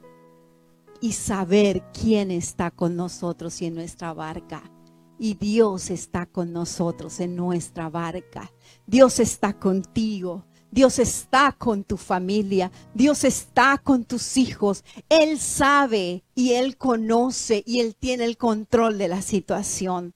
y 1.04 1.12
saber 1.12 1.84
quién 1.92 2.32
está 2.32 2.72
con 2.72 2.96
nosotros 2.96 3.62
y 3.62 3.66
en 3.66 3.76
nuestra 3.76 4.14
barca. 4.14 4.64
Y 5.20 5.34
Dios 5.34 5.90
está 5.90 6.26
con 6.26 6.54
nosotros 6.54 7.20
en 7.20 7.36
nuestra 7.36 7.90
barca. 7.90 8.54
Dios 8.88 9.20
está 9.20 9.60
contigo. 9.60 10.46
Dios 10.72 11.00
está 11.00 11.52
con 11.58 11.84
tu 11.84 11.98
familia. 11.98 12.72
Dios 12.94 13.26
está 13.26 13.82
con 13.84 14.06
tus 14.06 14.38
hijos. 14.38 14.86
Él 15.10 15.40
sabe 15.40 16.24
y 16.36 16.54
Él 16.54 16.78
conoce 16.78 17.64
y 17.66 17.82
Él 17.82 17.98
tiene 17.98 18.24
el 18.24 18.38
control 18.38 18.98
de 18.98 19.10
la 19.10 19.22
situación. 19.22 20.14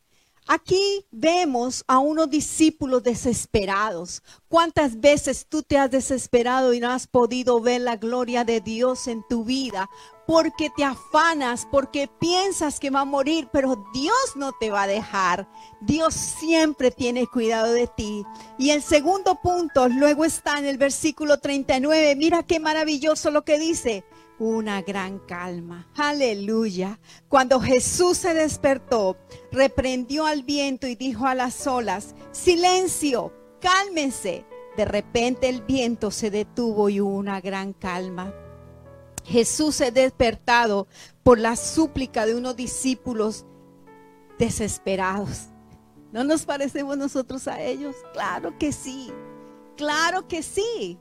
Aquí 0.50 1.06
vemos 1.12 1.84
a 1.88 2.00
unos 2.00 2.30
discípulos 2.30 3.04
desesperados. 3.04 4.24
¿Cuántas 4.48 4.98
veces 5.02 5.46
tú 5.50 5.62
te 5.62 5.78
has 5.78 5.92
desesperado 5.92 6.74
y 6.74 6.80
no 6.80 6.90
has 6.90 7.06
podido 7.06 7.60
ver 7.60 7.82
la 7.82 7.98
gloria 7.98 8.46
de 8.46 8.62
Dios 8.62 9.10
en 9.10 9.24
tu 9.28 9.44
vida? 9.44 9.90
Porque 10.26 10.70
te 10.70 10.86
afanas, 10.86 11.68
porque 11.70 12.10
piensas 12.20 12.80
que 12.80 12.90
va 12.90 13.02
a 13.02 13.06
morir, 13.06 13.50
pero 13.52 13.76
Dios 13.94 14.38
no 14.38 14.54
te 14.54 14.72
va 14.72 14.84
a 14.84 14.88
dejar. 14.88 15.50
Dios 15.82 16.14
siempre 16.14 16.92
tiene 16.92 17.28
cuidado 17.28 17.74
de 17.74 17.88
ti. 17.88 18.24
Y 18.58 18.70
el 18.70 18.82
segundo 18.82 19.36
punto, 19.42 19.90
luego 19.90 20.24
está 20.24 20.60
en 20.60 20.66
el 20.66 20.78
versículo 20.78 21.40
39. 21.40 22.16
Mira 22.16 22.44
qué 22.44 22.62
maravilloso 22.62 23.32
lo 23.32 23.44
que 23.44 23.60
dice 23.60 24.06
una 24.40 24.82
gran 24.82 25.20
calma. 25.20 25.88
Aleluya. 25.96 27.00
Cuando 27.28 27.60
Jesús 27.60 28.18
se 28.18 28.34
despertó, 28.34 29.18
reprendió 29.52 30.26
al 30.26 30.44
viento 30.44 30.88
y 30.88 30.96
dijo 30.96 31.26
a 31.26 31.36
las 31.36 31.66
olas, 31.68 32.16
silencio, 32.32 33.34
cálmense. 33.60 34.46
De 34.76 34.86
repente 34.86 35.50
el 35.50 35.62
viento 35.62 36.12
se 36.12 36.30
detuvo 36.30 36.90
y 36.90 37.02
hubo 37.02 37.16
una 37.16 37.42
gran 37.42 37.74
calma. 37.74 38.34
Jesús 39.26 39.76
se 39.76 39.92
despertado 39.92 40.88
por 41.24 41.40
la 41.40 41.56
súplica 41.56 42.26
de 42.26 42.36
unos 42.36 42.56
discípulos 42.56 43.46
desesperados. 44.38 45.48
¿No 46.12 46.24
nos 46.24 46.46
parecemos 46.46 46.98
nosotros 46.98 47.48
a 47.48 47.62
ellos? 47.62 47.96
Claro 48.14 48.58
que 48.58 48.72
sí, 48.72 49.12
claro 49.76 50.28
que 50.28 50.44
sí. 50.44 50.98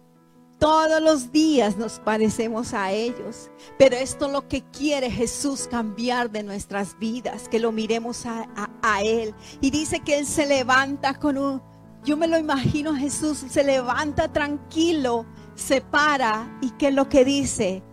Todos 0.67 1.01
los 1.01 1.31
días 1.31 1.77
nos 1.77 2.01
parecemos 2.01 2.75
a 2.75 2.91
ellos, 2.91 3.53
pero 3.79 3.95
esto 3.95 4.27
es 4.27 4.33
lo 4.33 4.49
que 4.49 4.65
quiere 4.73 5.09
Jesús 5.13 5.69
cambiar 5.71 6.29
de 6.29 6.43
nuestras 6.43 6.99
vidas, 6.99 7.49
que 7.49 7.61
lo 7.61 7.71
miremos 7.71 8.27
a, 8.27 8.49
Él. 9.01 9.33
Y 9.61 9.71
dice 9.71 10.01
que 10.01 10.19
Él 10.19 10.27
se 10.27 10.45
levanta 10.45 11.15
con 11.15 11.39
un, 11.39 11.63
yo 12.05 12.17
me 12.17 12.27
lo 12.27 12.37
imagino 12.37 12.97
Jesús, 12.97 13.45
se 13.49 13.63
levanta 13.63 14.33
tranquilo, 14.33 15.25
se 15.55 15.83
para 15.83 16.59
y 16.61 16.71
que 16.71 16.91
lo 16.91 17.09
que 17.09 17.25
dice, 17.25 17.85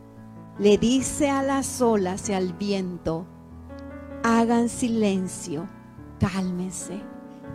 le 0.57 0.79
dice 0.79 1.29
a 1.29 1.43
las 1.43 1.79
olas 1.79 2.27
y 2.29 2.33
al 2.33 2.53
viento, 2.53 3.27
hagan 4.23 4.67
silencio, 4.67 5.69
cálmense. 6.19 6.99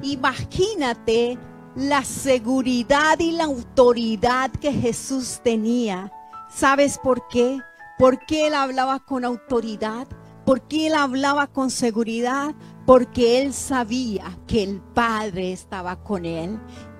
Imagínate 0.00 1.36
la 1.74 2.04
seguridad 2.04 3.18
y 3.18 3.32
la 3.32 3.44
autoridad 3.44 4.50
que 4.50 4.72
Jesús 4.72 5.40
tenía. 5.42 6.12
¿Sabes 6.48 6.98
por 6.98 7.26
qué? 7.28 7.60
Porque 7.98 8.46
él 8.46 8.54
hablaba 8.54 9.00
con 9.00 9.24
autoridad, 9.24 10.06
porque 10.44 10.86
él 10.86 10.94
hablaba 10.94 11.46
con 11.46 11.70
seguridad, 11.70 12.54
porque 12.86 13.42
él 13.42 13.52
sabía 13.52 14.38
que 14.46 14.62
el 14.62 14.80
Padre 14.80 15.52
estaba 15.52 16.02
con 16.02 16.24
él. 16.24 16.58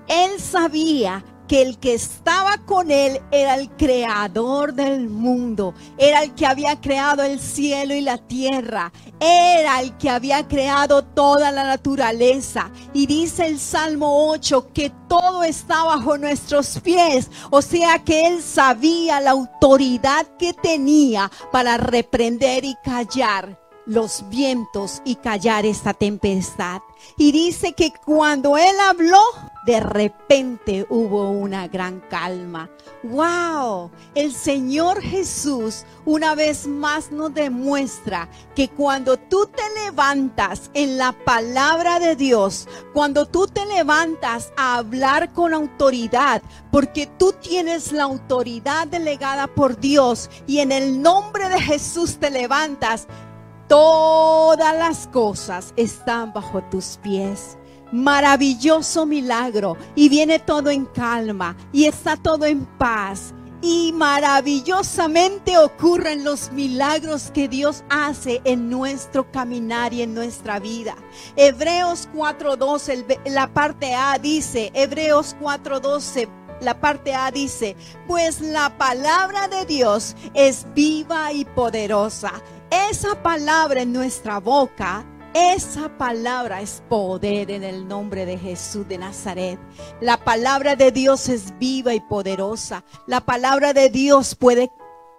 Él 0.08 0.38
sabía 0.38 1.24
que 1.48 1.62
el 1.62 1.78
que 1.78 1.94
estaba 1.94 2.58
con 2.58 2.90
él 2.90 3.20
era 3.32 3.54
el 3.54 3.70
creador 3.70 4.74
del 4.74 5.08
mundo, 5.08 5.74
era 5.96 6.22
el 6.22 6.34
que 6.34 6.46
había 6.46 6.80
creado 6.80 7.22
el 7.24 7.40
cielo 7.40 7.94
y 7.94 8.02
la 8.02 8.18
tierra, 8.18 8.92
era 9.18 9.80
el 9.80 9.96
que 9.96 10.10
había 10.10 10.46
creado 10.46 11.02
toda 11.02 11.50
la 11.50 11.64
naturaleza. 11.64 12.70
Y 12.92 13.06
dice 13.06 13.46
el 13.46 13.58
Salmo 13.58 14.30
8 14.30 14.68
que 14.72 14.92
todo 15.08 15.42
está 15.42 15.84
bajo 15.84 16.18
nuestros 16.18 16.78
pies, 16.80 17.30
o 17.50 17.62
sea 17.62 18.04
que 18.04 18.26
él 18.26 18.42
sabía 18.42 19.20
la 19.20 19.30
autoridad 19.30 20.26
que 20.38 20.52
tenía 20.52 21.30
para 21.50 21.78
reprender 21.78 22.64
y 22.64 22.76
callar 22.84 23.58
los 23.88 24.28
vientos 24.28 25.00
y 25.04 25.16
callar 25.16 25.64
esta 25.64 25.94
tempestad. 25.94 26.82
Y 27.16 27.32
dice 27.32 27.72
que 27.72 27.92
cuando 28.04 28.58
él 28.58 28.76
habló, 28.86 29.22
de 29.68 29.80
repente 29.80 30.86
hubo 30.88 31.30
una 31.30 31.68
gran 31.68 32.00
calma. 32.00 32.70
¡Wow! 33.02 33.90
El 34.14 34.32
Señor 34.32 35.02
Jesús 35.02 35.84
una 36.06 36.34
vez 36.34 36.66
más 36.66 37.12
nos 37.12 37.34
demuestra 37.34 38.30
que 38.56 38.68
cuando 38.70 39.18
tú 39.18 39.46
te 39.54 39.62
levantas 39.84 40.70
en 40.72 40.96
la 40.96 41.12
palabra 41.12 41.98
de 41.98 42.16
Dios, 42.16 42.66
cuando 42.94 43.26
tú 43.26 43.46
te 43.46 43.66
levantas 43.66 44.54
a 44.56 44.76
hablar 44.78 45.34
con 45.34 45.52
autoridad, 45.52 46.40
porque 46.72 47.06
tú 47.06 47.34
tienes 47.34 47.92
la 47.92 48.04
autoridad 48.04 48.86
delegada 48.86 49.48
por 49.48 49.78
Dios 49.78 50.30
y 50.46 50.60
en 50.60 50.72
el 50.72 51.02
nombre 51.02 51.46
de 51.50 51.60
Jesús 51.60 52.16
te 52.16 52.30
levantas, 52.30 53.06
todas 53.68 54.74
las 54.78 55.08
cosas 55.08 55.74
están 55.76 56.32
bajo 56.32 56.62
tus 56.70 56.98
pies. 57.02 57.57
Maravilloso 57.92 59.06
milagro. 59.06 59.76
Y 59.94 60.08
viene 60.08 60.38
todo 60.38 60.70
en 60.70 60.86
calma. 60.86 61.56
Y 61.72 61.84
está 61.84 62.16
todo 62.16 62.44
en 62.44 62.64
paz. 62.64 63.34
Y 63.60 63.92
maravillosamente 63.92 65.58
ocurren 65.58 66.22
los 66.22 66.52
milagros 66.52 67.32
que 67.32 67.48
Dios 67.48 67.82
hace 67.90 68.40
en 68.44 68.70
nuestro 68.70 69.30
caminar 69.32 69.92
y 69.92 70.02
en 70.02 70.14
nuestra 70.14 70.60
vida. 70.60 70.94
Hebreos 71.34 72.08
4.12, 72.14 73.18
la 73.26 73.52
parte 73.52 73.94
A 73.96 74.16
dice, 74.18 74.70
Hebreos 74.74 75.34
4.12, 75.40 76.28
la 76.60 76.78
parte 76.78 77.16
A 77.16 77.32
dice, 77.32 77.74
pues 78.06 78.40
la 78.40 78.78
palabra 78.78 79.48
de 79.48 79.66
Dios 79.66 80.14
es 80.34 80.64
viva 80.72 81.32
y 81.32 81.44
poderosa 81.44 82.32
esa 82.70 83.22
palabra 83.22 83.82
en 83.82 83.92
nuestra 83.92 84.40
boca, 84.40 85.04
esa 85.34 85.96
palabra 85.98 86.60
es 86.60 86.82
poder 86.88 87.50
en 87.50 87.64
el 87.64 87.86
nombre 87.86 88.26
de 88.26 88.38
Jesús 88.38 88.86
de 88.88 88.98
Nazaret. 88.98 89.58
La 90.00 90.16
palabra 90.16 90.76
de 90.76 90.92
Dios 90.92 91.28
es 91.28 91.58
viva 91.58 91.94
y 91.94 92.00
poderosa. 92.00 92.84
La 93.06 93.20
palabra 93.20 93.72
de 93.72 93.88
Dios 93.88 94.34
puede 94.34 94.70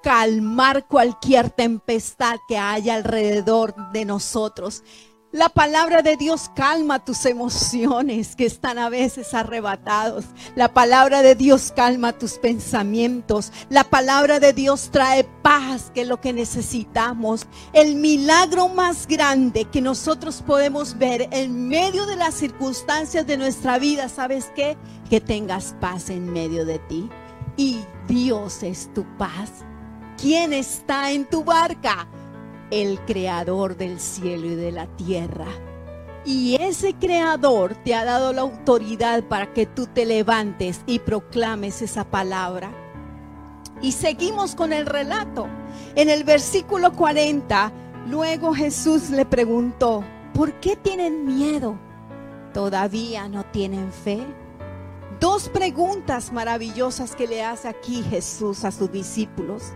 calmar 0.01 0.87
cualquier 0.87 1.49
tempestad 1.49 2.37
que 2.47 2.57
haya 2.57 2.95
alrededor 2.95 3.75
de 3.91 4.05
nosotros. 4.05 4.83
La 5.31 5.49
palabra 5.49 6.01
de 6.01 6.17
Dios 6.17 6.49
calma 6.55 7.05
tus 7.05 7.23
emociones 7.27 8.35
que 8.35 8.47
están 8.47 8.79
a 8.79 8.89
veces 8.89 9.35
arrebatados. 9.35 10.25
La 10.55 10.73
palabra 10.73 11.21
de 11.21 11.35
Dios 11.35 11.71
calma 11.75 12.13
tus 12.13 12.39
pensamientos. 12.39 13.51
La 13.69 13.83
palabra 13.83 14.39
de 14.39 14.53
Dios 14.53 14.89
trae 14.91 15.23
paz, 15.43 15.91
que 15.93 16.01
es 16.01 16.07
lo 16.07 16.19
que 16.19 16.33
necesitamos. 16.33 17.45
El 17.73 17.97
milagro 17.97 18.69
más 18.69 19.05
grande 19.05 19.65
que 19.65 19.81
nosotros 19.81 20.41
podemos 20.41 20.97
ver 20.97 21.29
en 21.31 21.67
medio 21.67 22.07
de 22.07 22.15
las 22.15 22.33
circunstancias 22.33 23.27
de 23.27 23.37
nuestra 23.37 23.77
vida, 23.77 24.09
¿sabes 24.09 24.51
qué? 24.55 24.77
Que 25.11 25.21
tengas 25.21 25.75
paz 25.79 26.09
en 26.09 26.33
medio 26.33 26.65
de 26.65 26.79
ti. 26.79 27.07
Y 27.55 27.81
Dios 28.07 28.63
es 28.63 28.91
tu 28.95 29.05
paz. 29.19 29.63
¿Quién 30.17 30.53
está 30.53 31.11
en 31.11 31.29
tu 31.29 31.43
barca? 31.43 32.07
El 32.71 32.99
creador 33.05 33.77
del 33.77 33.99
cielo 33.99 34.47
y 34.47 34.55
de 34.55 34.71
la 34.71 34.87
tierra. 34.95 35.47
Y 36.25 36.55
ese 36.59 36.93
creador 36.93 37.75
te 37.75 37.95
ha 37.95 38.03
dado 38.03 38.33
la 38.33 38.41
autoridad 38.41 39.23
para 39.23 39.53
que 39.53 39.65
tú 39.65 39.87
te 39.87 40.05
levantes 40.05 40.81
y 40.85 40.99
proclames 40.99 41.81
esa 41.81 42.03
palabra. 42.03 42.71
Y 43.81 43.93
seguimos 43.93 44.55
con 44.55 44.73
el 44.73 44.85
relato. 44.85 45.47
En 45.95 46.09
el 46.09 46.23
versículo 46.23 46.91
40, 46.93 47.71
luego 48.07 48.53
Jesús 48.53 49.09
le 49.09 49.25
preguntó, 49.25 50.03
¿por 50.33 50.53
qué 50.59 50.75
tienen 50.75 51.25
miedo? 51.25 51.79
¿Todavía 52.53 53.29
no 53.29 53.45
tienen 53.45 53.91
fe? 53.91 54.19
Dos 55.19 55.49
preguntas 55.49 56.31
maravillosas 56.31 57.15
que 57.15 57.27
le 57.27 57.43
hace 57.43 57.67
aquí 57.67 58.03
Jesús 58.03 58.63
a 58.65 58.71
sus 58.71 58.91
discípulos. 58.91 59.73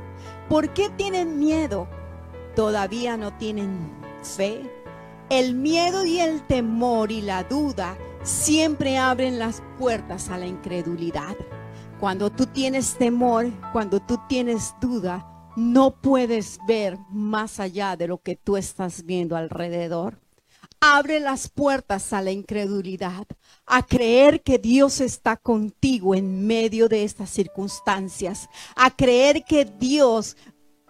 ¿Por 0.50 0.74
qué 0.74 0.90
tienen 0.90 1.40
miedo? 1.40 1.88
Todavía 2.56 3.18
no 3.18 3.38
tienen 3.38 3.92
fe. 4.22 4.62
El 5.30 5.56
miedo 5.56 6.06
y 6.06 6.20
el 6.20 6.46
temor 6.46 7.12
y 7.12 7.22
la 7.22 7.44
duda 7.44 7.98
siempre 8.24 8.98
abren 8.98 9.40
las 9.40 9.62
puertas 9.78 10.30
a 10.30 10.38
la 10.38 10.46
incredulidad. 10.46 11.36
Cuando 12.00 12.30
tú 12.30 12.46
tienes 12.46 12.98
temor, 12.98 13.52
cuando 13.72 14.00
tú 14.00 14.20
tienes 14.28 14.76
duda, 14.82 15.30
no 15.56 15.92
puedes 16.02 16.60
ver 16.68 16.98
más 17.10 17.60
allá 17.60 17.96
de 17.96 18.08
lo 18.08 18.18
que 18.22 18.36
tú 18.36 18.58
estás 18.58 19.06
viendo 19.06 19.36
alrededor. 19.36 20.20
Abre 20.80 21.22
las 21.22 21.48
puertas 21.50 22.12
a 22.12 22.22
la 22.22 22.32
incredulidad, 22.32 23.26
a 23.66 23.86
creer 23.86 24.42
que 24.44 24.58
Dios 24.58 25.00
está 25.00 25.38
contigo 25.38 26.14
en 26.14 26.46
medio 26.46 26.90
de 26.90 27.06
estas 27.06 27.30
circunstancias, 27.30 28.50
a 28.76 28.92
creer 28.92 29.46
que 29.46 29.64
Dios 29.64 30.36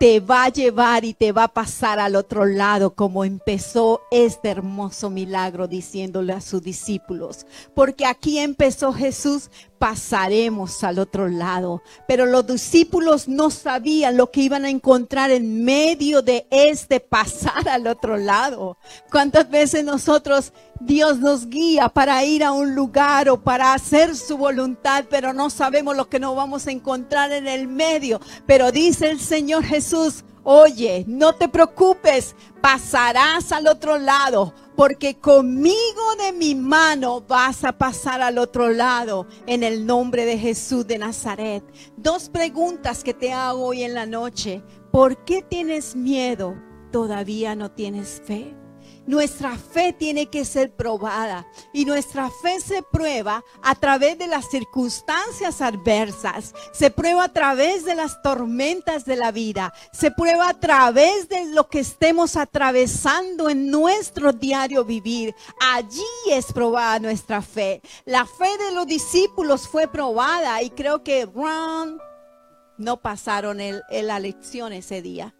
te 0.04 0.20
va 0.20 0.44
a 0.44 0.50
llevar 0.50 1.06
y 1.06 1.14
te 1.14 1.32
va 1.32 1.46
a 1.46 1.54
pasar 1.54 1.98
al 1.98 2.18
otro 2.18 2.44
lado 2.44 2.94
como 2.94 3.24
empezó 3.24 4.02
este 4.12 4.50
hermoso 4.50 5.10
milagro 5.10 5.70
diciéndole 5.70 6.34
a 6.34 6.42
sus 6.42 6.62
discípulos. 6.62 7.46
Porque 7.74 8.06
aquí 8.06 8.38
empezó 8.38 8.92
Jesús 8.92 9.50
pasaremos 9.84 10.82
al 10.86 10.98
otro 10.98 11.28
lado. 11.28 11.82
Pero 12.08 12.26
los 12.26 12.48
discípulos 12.48 13.28
no 13.28 13.50
sabían 13.50 14.16
lo 14.16 14.32
que 14.32 14.40
iban 14.40 14.64
a 14.64 14.70
encontrar 14.70 15.30
en 15.30 15.66
medio 15.66 16.22
de 16.22 16.48
este 16.50 17.02
pasar 17.02 17.68
al 17.68 17.88
otro 17.88 18.16
lado. 18.16 18.78
¿Cuántas 19.12 19.50
veces 19.50 19.84
nosotros 19.84 20.54
Dios 20.80 21.20
nos 21.20 21.50
guía 21.50 21.90
para 21.90 22.24
ir 22.24 22.46
a 22.46 22.54
un 22.54 22.76
lugar 22.76 23.28
o 23.28 23.44
para 23.44 23.74
hacer 23.74 24.16
su 24.16 24.38
voluntad, 24.38 25.04
pero 25.10 25.34
no 25.34 25.50
sabemos 25.50 25.98
lo 25.98 26.08
que 26.08 26.18
nos 26.18 26.34
vamos 26.34 26.66
a 26.66 26.72
encontrar 26.72 27.34
en 27.34 27.46
el 27.46 27.68
medio? 27.68 28.22
Pero 28.46 28.72
dice 28.72 29.12
el 29.12 29.20
Señor 29.20 29.66
Jesús, 29.66 30.24
oye, 30.46 31.04
no 31.10 31.36
te 31.36 31.50
preocupes, 31.50 32.38
pasarás 32.62 33.52
al 33.52 33.68
otro 33.68 33.98
lado 33.98 34.54
porque 34.76 35.20
conmigo 35.20 36.16
de 36.18 36.34
mi 36.34 36.56
mano 36.56 37.22
vas 37.22 37.64
a 37.64 37.78
pasar 37.78 38.22
al 38.22 38.38
otro 38.38 38.70
lado 38.70 39.28
en 39.46 39.64
el 39.64 39.86
nombre 39.86 40.26
de 40.26 40.38
Jesús 40.38 40.88
de 40.88 40.98
Nazaret. 40.98 41.64
Dos 41.98 42.30
preguntas 42.30 43.04
que 43.04 43.14
te 43.14 43.32
hago 43.34 43.66
hoy 43.66 43.84
en 43.84 43.94
la 43.94 44.06
noche. 44.06 44.64
¿Por 44.92 45.24
qué 45.26 45.42
tienes 45.42 45.96
miedo? 45.96 46.56
¿Todavía 46.92 47.56
no 47.56 47.72
tienes 47.72 48.22
fe? 48.26 48.56
Nuestra 49.06 49.58
fe 49.58 49.92
tiene 49.92 50.28
que 50.28 50.46
ser 50.46 50.72
probada 50.72 51.46
y 51.74 51.84
nuestra 51.84 52.30
fe 52.30 52.62
se 52.62 52.82
prueba 52.82 53.44
a 53.62 53.76
través 53.76 54.18
de 54.18 54.28
las 54.28 54.50
circunstancias 54.50 55.62
adversas, 55.62 56.54
se 56.72 56.90
prueba 56.90 57.26
a 57.26 57.34
través 57.34 57.84
de 57.84 57.96
las 57.96 58.22
tormentas 58.22 59.04
de 59.04 59.18
la 59.18 59.32
vida, 59.32 59.74
se 59.92 60.10
prueba 60.10 60.48
a 60.48 60.54
través 60.58 61.28
de 61.28 61.46
lo 61.48 61.68
que 61.68 61.80
estemos 61.80 62.38
atravesando 62.38 63.50
en 63.50 63.70
nuestro 63.70 64.32
diario 64.32 64.86
vivir. 64.86 65.36
Allí 65.60 66.02
es 66.30 66.54
probada 66.54 67.00
nuestra 67.00 67.42
fe. 67.42 67.82
La 68.06 68.26
fe 68.26 68.58
de 68.58 68.72
los 68.74 68.88
discípulos 68.88 69.68
fue 69.68 69.90
probada 69.90 70.64
y 70.64 70.70
creo 70.70 71.04
que 71.04 71.26
Ron 71.26 72.00
no 72.78 73.02
pasaron 73.02 73.60
la 73.90 74.20
lección 74.20 74.72
ese 74.72 75.02
día 75.02 75.36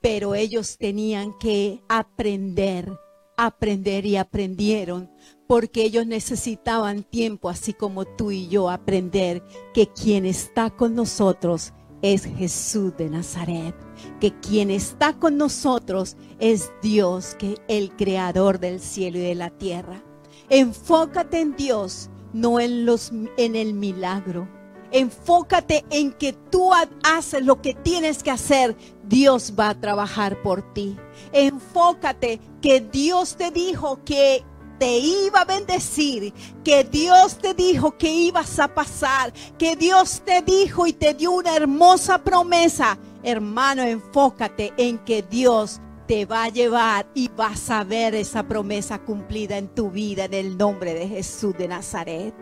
pero 0.00 0.34
ellos 0.34 0.78
tenían 0.78 1.36
que 1.38 1.82
aprender, 1.88 2.92
aprender 3.36 4.06
y 4.06 4.16
aprendieron, 4.16 5.10
porque 5.46 5.84
ellos 5.84 6.06
necesitaban 6.06 7.02
tiempo, 7.02 7.48
así 7.48 7.72
como 7.72 8.04
tú 8.04 8.30
y 8.30 8.48
yo, 8.48 8.70
aprender 8.70 9.42
que 9.74 9.88
quien 9.88 10.26
está 10.26 10.70
con 10.70 10.94
nosotros 10.94 11.72
es 12.02 12.24
Jesús 12.24 12.96
de 12.96 13.08
Nazaret, 13.10 13.74
que 14.20 14.32
quien 14.40 14.70
está 14.70 15.14
con 15.14 15.36
nosotros 15.36 16.16
es 16.38 16.70
Dios, 16.82 17.34
que 17.38 17.56
el 17.68 17.94
creador 17.96 18.60
del 18.60 18.80
cielo 18.80 19.18
y 19.18 19.22
de 19.22 19.34
la 19.34 19.50
tierra. 19.50 20.02
Enfócate 20.48 21.40
en 21.40 21.56
Dios, 21.56 22.10
no 22.32 22.60
en 22.60 22.86
los 22.86 23.12
en 23.36 23.56
el 23.56 23.74
milagro. 23.74 24.48
Enfócate 24.92 25.84
en 25.90 26.12
que 26.12 26.32
tú 26.32 26.70
haces 27.02 27.44
lo 27.44 27.60
que 27.60 27.74
tienes 27.74 28.22
que 28.22 28.30
hacer. 28.30 28.76
Dios 29.08 29.54
va 29.58 29.70
a 29.70 29.80
trabajar 29.80 30.42
por 30.42 30.74
ti. 30.74 30.96
Enfócate 31.32 32.40
que 32.60 32.80
Dios 32.80 33.36
te 33.36 33.50
dijo 33.50 34.02
que 34.04 34.44
te 34.78 34.98
iba 34.98 35.40
a 35.40 35.44
bendecir, 35.44 36.32
que 36.64 36.84
Dios 36.84 37.38
te 37.38 37.54
dijo 37.54 37.96
que 37.96 38.12
ibas 38.12 38.58
a 38.58 38.68
pasar, 38.68 39.32
que 39.58 39.76
Dios 39.76 40.22
te 40.24 40.42
dijo 40.42 40.86
y 40.86 40.92
te 40.92 41.14
dio 41.14 41.32
una 41.32 41.56
hermosa 41.56 42.22
promesa. 42.22 42.98
Hermano, 43.22 43.82
enfócate 43.82 44.72
en 44.76 44.98
que 44.98 45.22
Dios 45.22 45.80
te 46.06 46.24
va 46.24 46.44
a 46.44 46.48
llevar 46.48 47.06
y 47.14 47.28
vas 47.28 47.70
a 47.70 47.82
ver 47.84 48.14
esa 48.14 48.44
promesa 48.44 48.98
cumplida 48.98 49.56
en 49.56 49.68
tu 49.68 49.90
vida 49.90 50.26
en 50.26 50.34
el 50.34 50.56
nombre 50.56 50.94
de 50.94 51.08
Jesús 51.08 51.56
de 51.56 51.68
Nazaret. 51.68 52.34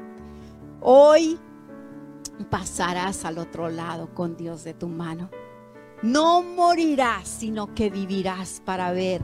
Hoy 0.81 1.39
pasarás 2.51 3.25
al 3.25 3.39
otro 3.39 3.71
lado 3.71 4.13
con 4.15 4.37
Dios 4.37 4.65
de 4.65 4.75
tu 4.75 4.89
mano. 4.89 5.31
No 6.03 6.43
morirás, 6.43 7.29
sino 7.29 7.75
que 7.75 7.91
vivirás 7.91 8.61
para 8.65 8.93
ver 8.93 9.23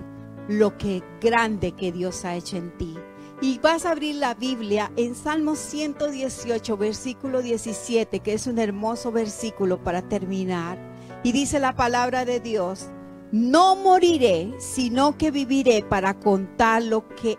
lo 0.49 0.77
que 0.79 1.03
grande 1.21 1.73
que 1.73 1.93
Dios 1.93 2.25
ha 2.25 2.35
hecho 2.35 2.57
en 2.57 2.77
ti. 2.77 2.97
Y 3.43 3.59
vas 3.59 3.87
a 3.87 3.93
abrir 3.93 4.17
la 4.17 4.35
Biblia 4.35 4.93
en 4.97 5.15
Salmo 5.15 5.57
118, 5.57 6.77
versículo 6.77 7.41
17, 7.41 8.21
que 8.21 8.35
es 8.35 8.47
un 8.47 8.59
hermoso 8.59 9.13
versículo 9.13 9.83
para 9.83 10.03
terminar. 10.03 10.79
Y 11.23 11.33
dice 11.33 11.59
la 11.59 11.75
palabra 11.75 12.25
de 12.25 12.41
Dios, 12.41 12.89
no 13.33 13.77
moriré, 13.77 14.53
sino 14.59 15.17
que 15.17 15.31
viviré 15.31 15.83
para 15.83 16.19
contar 16.19 16.83
lo 16.83 17.09
que 17.09 17.39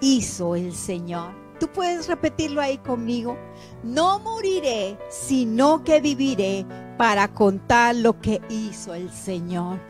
hizo 0.00 0.56
el 0.56 0.74
Señor. 0.74 1.34
Tú 1.60 1.68
puedes 1.68 2.08
repetirlo 2.08 2.60
ahí 2.60 2.78
conmigo. 2.78 3.36
No 3.84 4.18
moriré, 4.18 4.98
sino 5.10 5.84
que 5.84 6.00
viviré 6.00 6.64
para 7.00 7.32
contar 7.32 7.96
lo 7.96 8.20
que 8.20 8.42
hizo 8.50 8.92
el 8.92 9.10
Señor. 9.10 9.80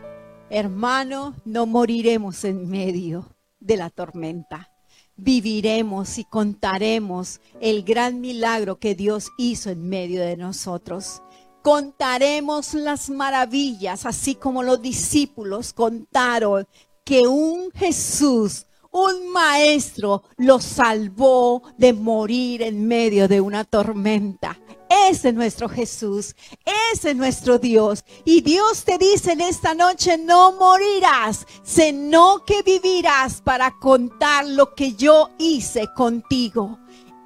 Hermano, 0.49 1.35
no 1.45 1.67
moriremos 1.67 2.45
en 2.45 2.71
medio 2.71 3.35
de 3.59 3.77
la 3.77 3.91
tormenta. 3.91 4.71
Viviremos 5.17 6.19
y 6.19 6.25
contaremos 6.25 7.41
el 7.61 7.83
gran 7.83 8.21
milagro 8.21 8.79
que 8.79 8.95
Dios 8.95 9.31
hizo 9.39 9.71
en 9.71 9.89
medio 9.89 10.21
de 10.21 10.37
nosotros. 10.37 11.21
Contaremos 11.65 12.75
las 12.75 13.11
maravillas, 13.11 14.07
así 14.07 14.37
como 14.37 14.63
los 14.63 14.81
discípulos 14.81 15.73
contaron 15.73 16.69
que 17.05 17.27
un 17.27 17.73
Jesús, 17.73 18.69
un 18.91 19.33
maestro, 19.33 20.25
los 20.37 20.65
salvó 20.65 21.63
de 21.77 21.93
morir 21.93 22.63
en 22.63 22.87
medio 22.87 23.29
de 23.29 23.41
una 23.41 23.65
tormenta. 23.65 24.59
Ese 25.09 25.29
es 25.29 25.35
nuestro 25.35 25.69
Jesús, 25.69 26.35
ese 26.93 27.11
es 27.11 27.17
nuestro 27.17 27.59
Dios. 27.59 28.05
Y 28.25 28.41
Dios 28.41 28.85
te 28.85 28.99
dice 28.99 29.33
en 29.33 29.41
esta 29.41 29.73
noche, 29.73 30.19
no 30.19 30.53
morirás, 30.53 31.47
sino 31.63 32.45
que 32.45 32.63
vivirás 32.63 33.41
para 33.41 33.79
contar 33.79 34.47
lo 34.49 34.75
que 34.75 34.95
yo 34.95 35.31
hice 35.39 35.89
contigo. 35.95 36.81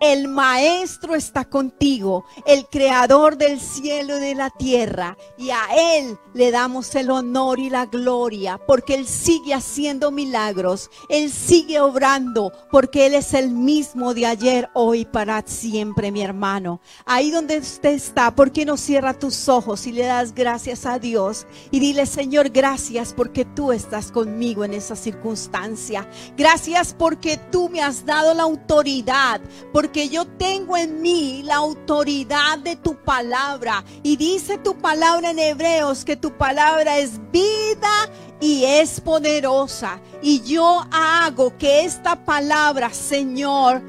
El 0.06 0.28
Maestro 0.28 1.14
está 1.14 1.46
contigo, 1.46 2.26
el 2.44 2.66
Creador 2.66 3.38
del 3.38 3.58
cielo 3.58 4.18
y 4.18 4.20
de 4.20 4.34
la 4.34 4.50
tierra, 4.50 5.16
y 5.38 5.48
a 5.48 5.62
Él 5.96 6.18
le 6.34 6.50
damos 6.50 6.94
el 6.94 7.10
honor 7.10 7.58
y 7.58 7.70
la 7.70 7.86
gloria, 7.86 8.60
porque 8.66 8.96
Él 8.96 9.06
sigue 9.06 9.54
haciendo 9.54 10.10
milagros, 10.10 10.90
Él 11.08 11.30
sigue 11.30 11.80
obrando, 11.80 12.52
porque 12.70 13.06
Él 13.06 13.14
es 13.14 13.32
el 13.32 13.50
mismo 13.50 14.12
de 14.12 14.26
ayer, 14.26 14.68
hoy, 14.74 15.06
para 15.06 15.42
siempre, 15.46 16.12
mi 16.12 16.20
hermano. 16.20 16.82
Ahí 17.06 17.30
donde 17.30 17.56
usted 17.56 17.94
está, 17.94 18.34
¿por 18.34 18.52
qué 18.52 18.66
no 18.66 18.76
cierra 18.76 19.18
tus 19.18 19.48
ojos 19.48 19.86
y 19.86 19.92
le 19.92 20.04
das 20.04 20.34
gracias 20.34 20.84
a 20.84 20.98
Dios? 20.98 21.46
Y 21.70 21.80
dile, 21.80 22.04
Señor, 22.04 22.50
gracias 22.50 23.14
porque 23.14 23.46
tú 23.46 23.72
estás 23.72 24.12
conmigo 24.12 24.66
en 24.66 24.74
esa 24.74 24.96
circunstancia. 24.96 26.06
Gracias 26.36 26.92
porque 26.92 27.38
tú 27.50 27.70
me 27.70 27.80
has 27.80 28.04
dado 28.04 28.34
la 28.34 28.42
autoridad, 28.42 29.40
porque 29.72 29.93
que 29.94 30.08
yo 30.08 30.26
tengo 30.26 30.76
en 30.76 31.00
mí 31.00 31.44
la 31.44 31.54
autoridad 31.54 32.58
de 32.58 32.74
tu 32.74 32.96
palabra. 32.96 33.84
Y 34.02 34.16
dice 34.16 34.58
tu 34.58 34.76
palabra 34.76 35.30
en 35.30 35.38
Hebreos 35.38 36.04
que 36.04 36.16
tu 36.16 36.32
palabra 36.32 36.98
es 36.98 37.20
vida 37.30 38.10
y 38.40 38.64
es 38.64 39.00
poderosa. 39.00 40.00
Y 40.20 40.40
yo 40.40 40.84
hago 40.90 41.56
que 41.56 41.84
esta 41.84 42.24
palabra, 42.24 42.92
Señor, 42.92 43.82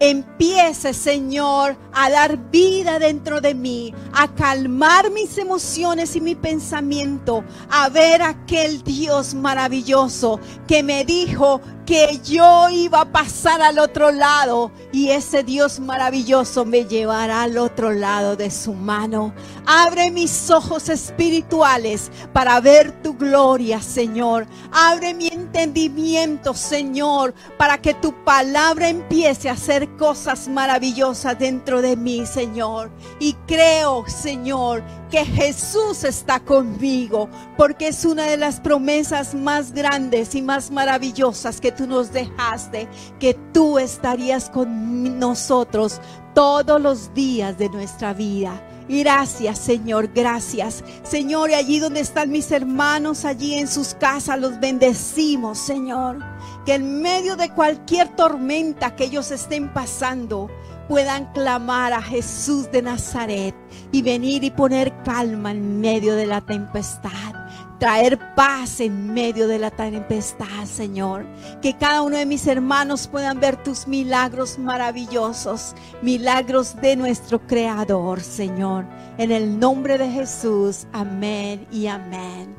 empiece, 0.00 0.94
Señor, 0.94 1.76
a 1.92 2.10
dar 2.10 2.50
vida 2.50 2.98
dentro 2.98 3.40
de 3.40 3.54
mí, 3.54 3.94
a 4.12 4.34
calmar 4.34 5.10
mis 5.10 5.36
emociones 5.38 6.16
y 6.16 6.20
mi 6.20 6.34
pensamiento, 6.34 7.44
a 7.70 7.88
ver 7.90 8.22
aquel 8.22 8.82
Dios 8.82 9.34
maravilloso 9.34 10.40
que 10.66 10.82
me 10.82 11.04
dijo 11.04 11.60
que 11.90 12.20
yo 12.24 12.68
iba 12.68 13.00
a 13.00 13.12
pasar 13.12 13.60
al 13.60 13.80
otro 13.80 14.12
lado 14.12 14.70
y 14.92 15.08
ese 15.08 15.42
Dios 15.42 15.80
maravilloso 15.80 16.64
me 16.64 16.84
llevará 16.84 17.42
al 17.42 17.58
otro 17.58 17.90
lado 17.90 18.36
de 18.36 18.50
su 18.52 18.74
mano. 18.74 19.34
Abre 19.66 20.12
mis 20.12 20.50
ojos 20.50 20.88
espirituales 20.88 22.12
para 22.32 22.60
ver 22.60 23.02
tu 23.02 23.14
gloria, 23.14 23.82
Señor. 23.82 24.46
Abre 24.70 25.14
mi 25.14 25.26
entendimiento, 25.26 26.54
Señor, 26.54 27.34
para 27.58 27.82
que 27.82 27.92
tu 27.94 28.14
palabra 28.24 28.88
empiece 28.88 29.48
a 29.48 29.54
hacer 29.54 29.89
cosas 29.98 30.48
maravillosas 30.48 31.38
dentro 31.38 31.82
de 31.82 31.96
mí, 31.96 32.26
Señor. 32.26 32.90
Y 33.18 33.34
creo, 33.46 34.04
Señor, 34.06 34.82
que 35.10 35.24
Jesús 35.24 36.04
está 36.04 36.40
conmigo, 36.40 37.28
porque 37.56 37.88
es 37.88 38.04
una 38.04 38.24
de 38.24 38.36
las 38.36 38.60
promesas 38.60 39.34
más 39.34 39.72
grandes 39.72 40.34
y 40.34 40.42
más 40.42 40.70
maravillosas 40.70 41.60
que 41.60 41.72
tú 41.72 41.86
nos 41.86 42.12
dejaste, 42.12 42.88
que 43.18 43.34
tú 43.52 43.78
estarías 43.78 44.48
con 44.48 45.18
nosotros 45.18 46.00
todos 46.34 46.80
los 46.80 47.12
días 47.14 47.58
de 47.58 47.68
nuestra 47.68 48.14
vida. 48.14 48.60
Gracias, 48.92 49.60
Señor, 49.60 50.10
gracias. 50.12 50.82
Señor, 51.04 51.50
y 51.50 51.54
allí 51.54 51.78
donde 51.78 52.00
están 52.00 52.28
mis 52.30 52.50
hermanos, 52.50 53.24
allí 53.24 53.54
en 53.54 53.68
sus 53.68 53.94
casas, 53.94 54.40
los 54.40 54.58
bendecimos, 54.58 55.58
Señor. 55.58 56.18
Que 56.66 56.74
en 56.74 57.00
medio 57.00 57.36
de 57.36 57.50
cualquier 57.50 58.08
tormenta 58.16 58.96
que 58.96 59.04
ellos 59.04 59.30
estén 59.30 59.72
pasando, 59.72 60.50
puedan 60.88 61.32
clamar 61.32 61.92
a 61.92 62.02
Jesús 62.02 62.68
de 62.72 62.82
Nazaret 62.82 63.54
y 63.92 64.02
venir 64.02 64.42
y 64.42 64.50
poner 64.50 64.92
calma 65.04 65.52
en 65.52 65.80
medio 65.80 66.16
de 66.16 66.26
la 66.26 66.40
tempestad. 66.40 67.39
Traer 67.80 68.18
paz 68.36 68.78
en 68.78 69.12
medio 69.12 69.48
de 69.48 69.58
la 69.58 69.72
tempestad, 69.72 70.66
Señor. 70.66 71.26
Que 71.60 71.76
cada 71.76 72.02
uno 72.02 72.16
de 72.16 72.26
mis 72.26 72.46
hermanos 72.46 73.08
puedan 73.08 73.40
ver 73.40 73.60
tus 73.60 73.88
milagros 73.88 74.58
maravillosos, 74.58 75.74
milagros 76.02 76.80
de 76.80 76.94
nuestro 76.94 77.44
Creador, 77.46 78.20
Señor. 78.20 78.84
En 79.18 79.32
el 79.32 79.58
nombre 79.58 79.98
de 79.98 80.08
Jesús, 80.08 80.86
amén 80.92 81.66
y 81.72 81.88
amén. 81.88 82.54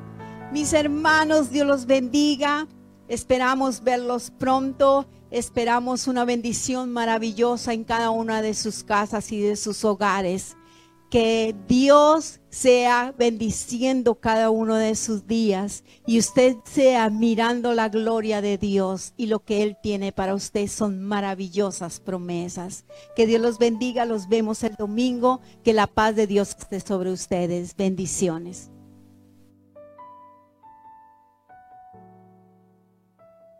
Mis 0.51 0.73
hermanos, 0.73 1.49
Dios 1.51 1.65
los 1.65 1.85
bendiga. 1.85 2.67
Esperamos 3.07 3.81
verlos 3.83 4.33
pronto 4.37 5.07
Esperamos 5.31 6.07
una 6.07 6.25
bendición 6.25 6.91
maravillosa 6.91 7.71
en 7.71 7.85
cada 7.85 8.09
una 8.09 8.41
de 8.41 8.53
sus 8.53 8.83
casas 8.83 9.31
y 9.31 9.39
de 9.39 9.55
sus 9.55 9.85
hogares. 9.85 10.57
Que 11.09 11.55
Dios 11.69 12.40
sea 12.51 13.13
bendiciendo 13.17 14.15
cada 14.15 14.49
uno 14.49 14.75
de 14.75 14.95
sus 14.95 15.25
días 15.25 15.83
y 16.05 16.19
usted 16.19 16.57
sea 16.65 17.09
mirando 17.09 17.73
la 17.73 17.89
gloria 17.89 18.41
de 18.41 18.57
Dios 18.57 19.13
y 19.17 19.27
lo 19.27 19.39
que 19.39 19.63
Él 19.63 19.77
tiene 19.81 20.11
para 20.11 20.35
usted 20.35 20.67
son 20.67 21.01
maravillosas 21.01 21.99
promesas. 21.99 22.85
Que 23.15 23.25
Dios 23.25 23.41
los 23.41 23.57
bendiga, 23.57 24.05
los 24.05 24.27
vemos 24.27 24.63
el 24.63 24.75
domingo, 24.75 25.41
que 25.63 25.73
la 25.73 25.87
paz 25.87 26.15
de 26.15 26.27
Dios 26.27 26.55
esté 26.59 26.79
sobre 26.81 27.11
ustedes. 27.11 27.75
Bendiciones. 27.75 28.70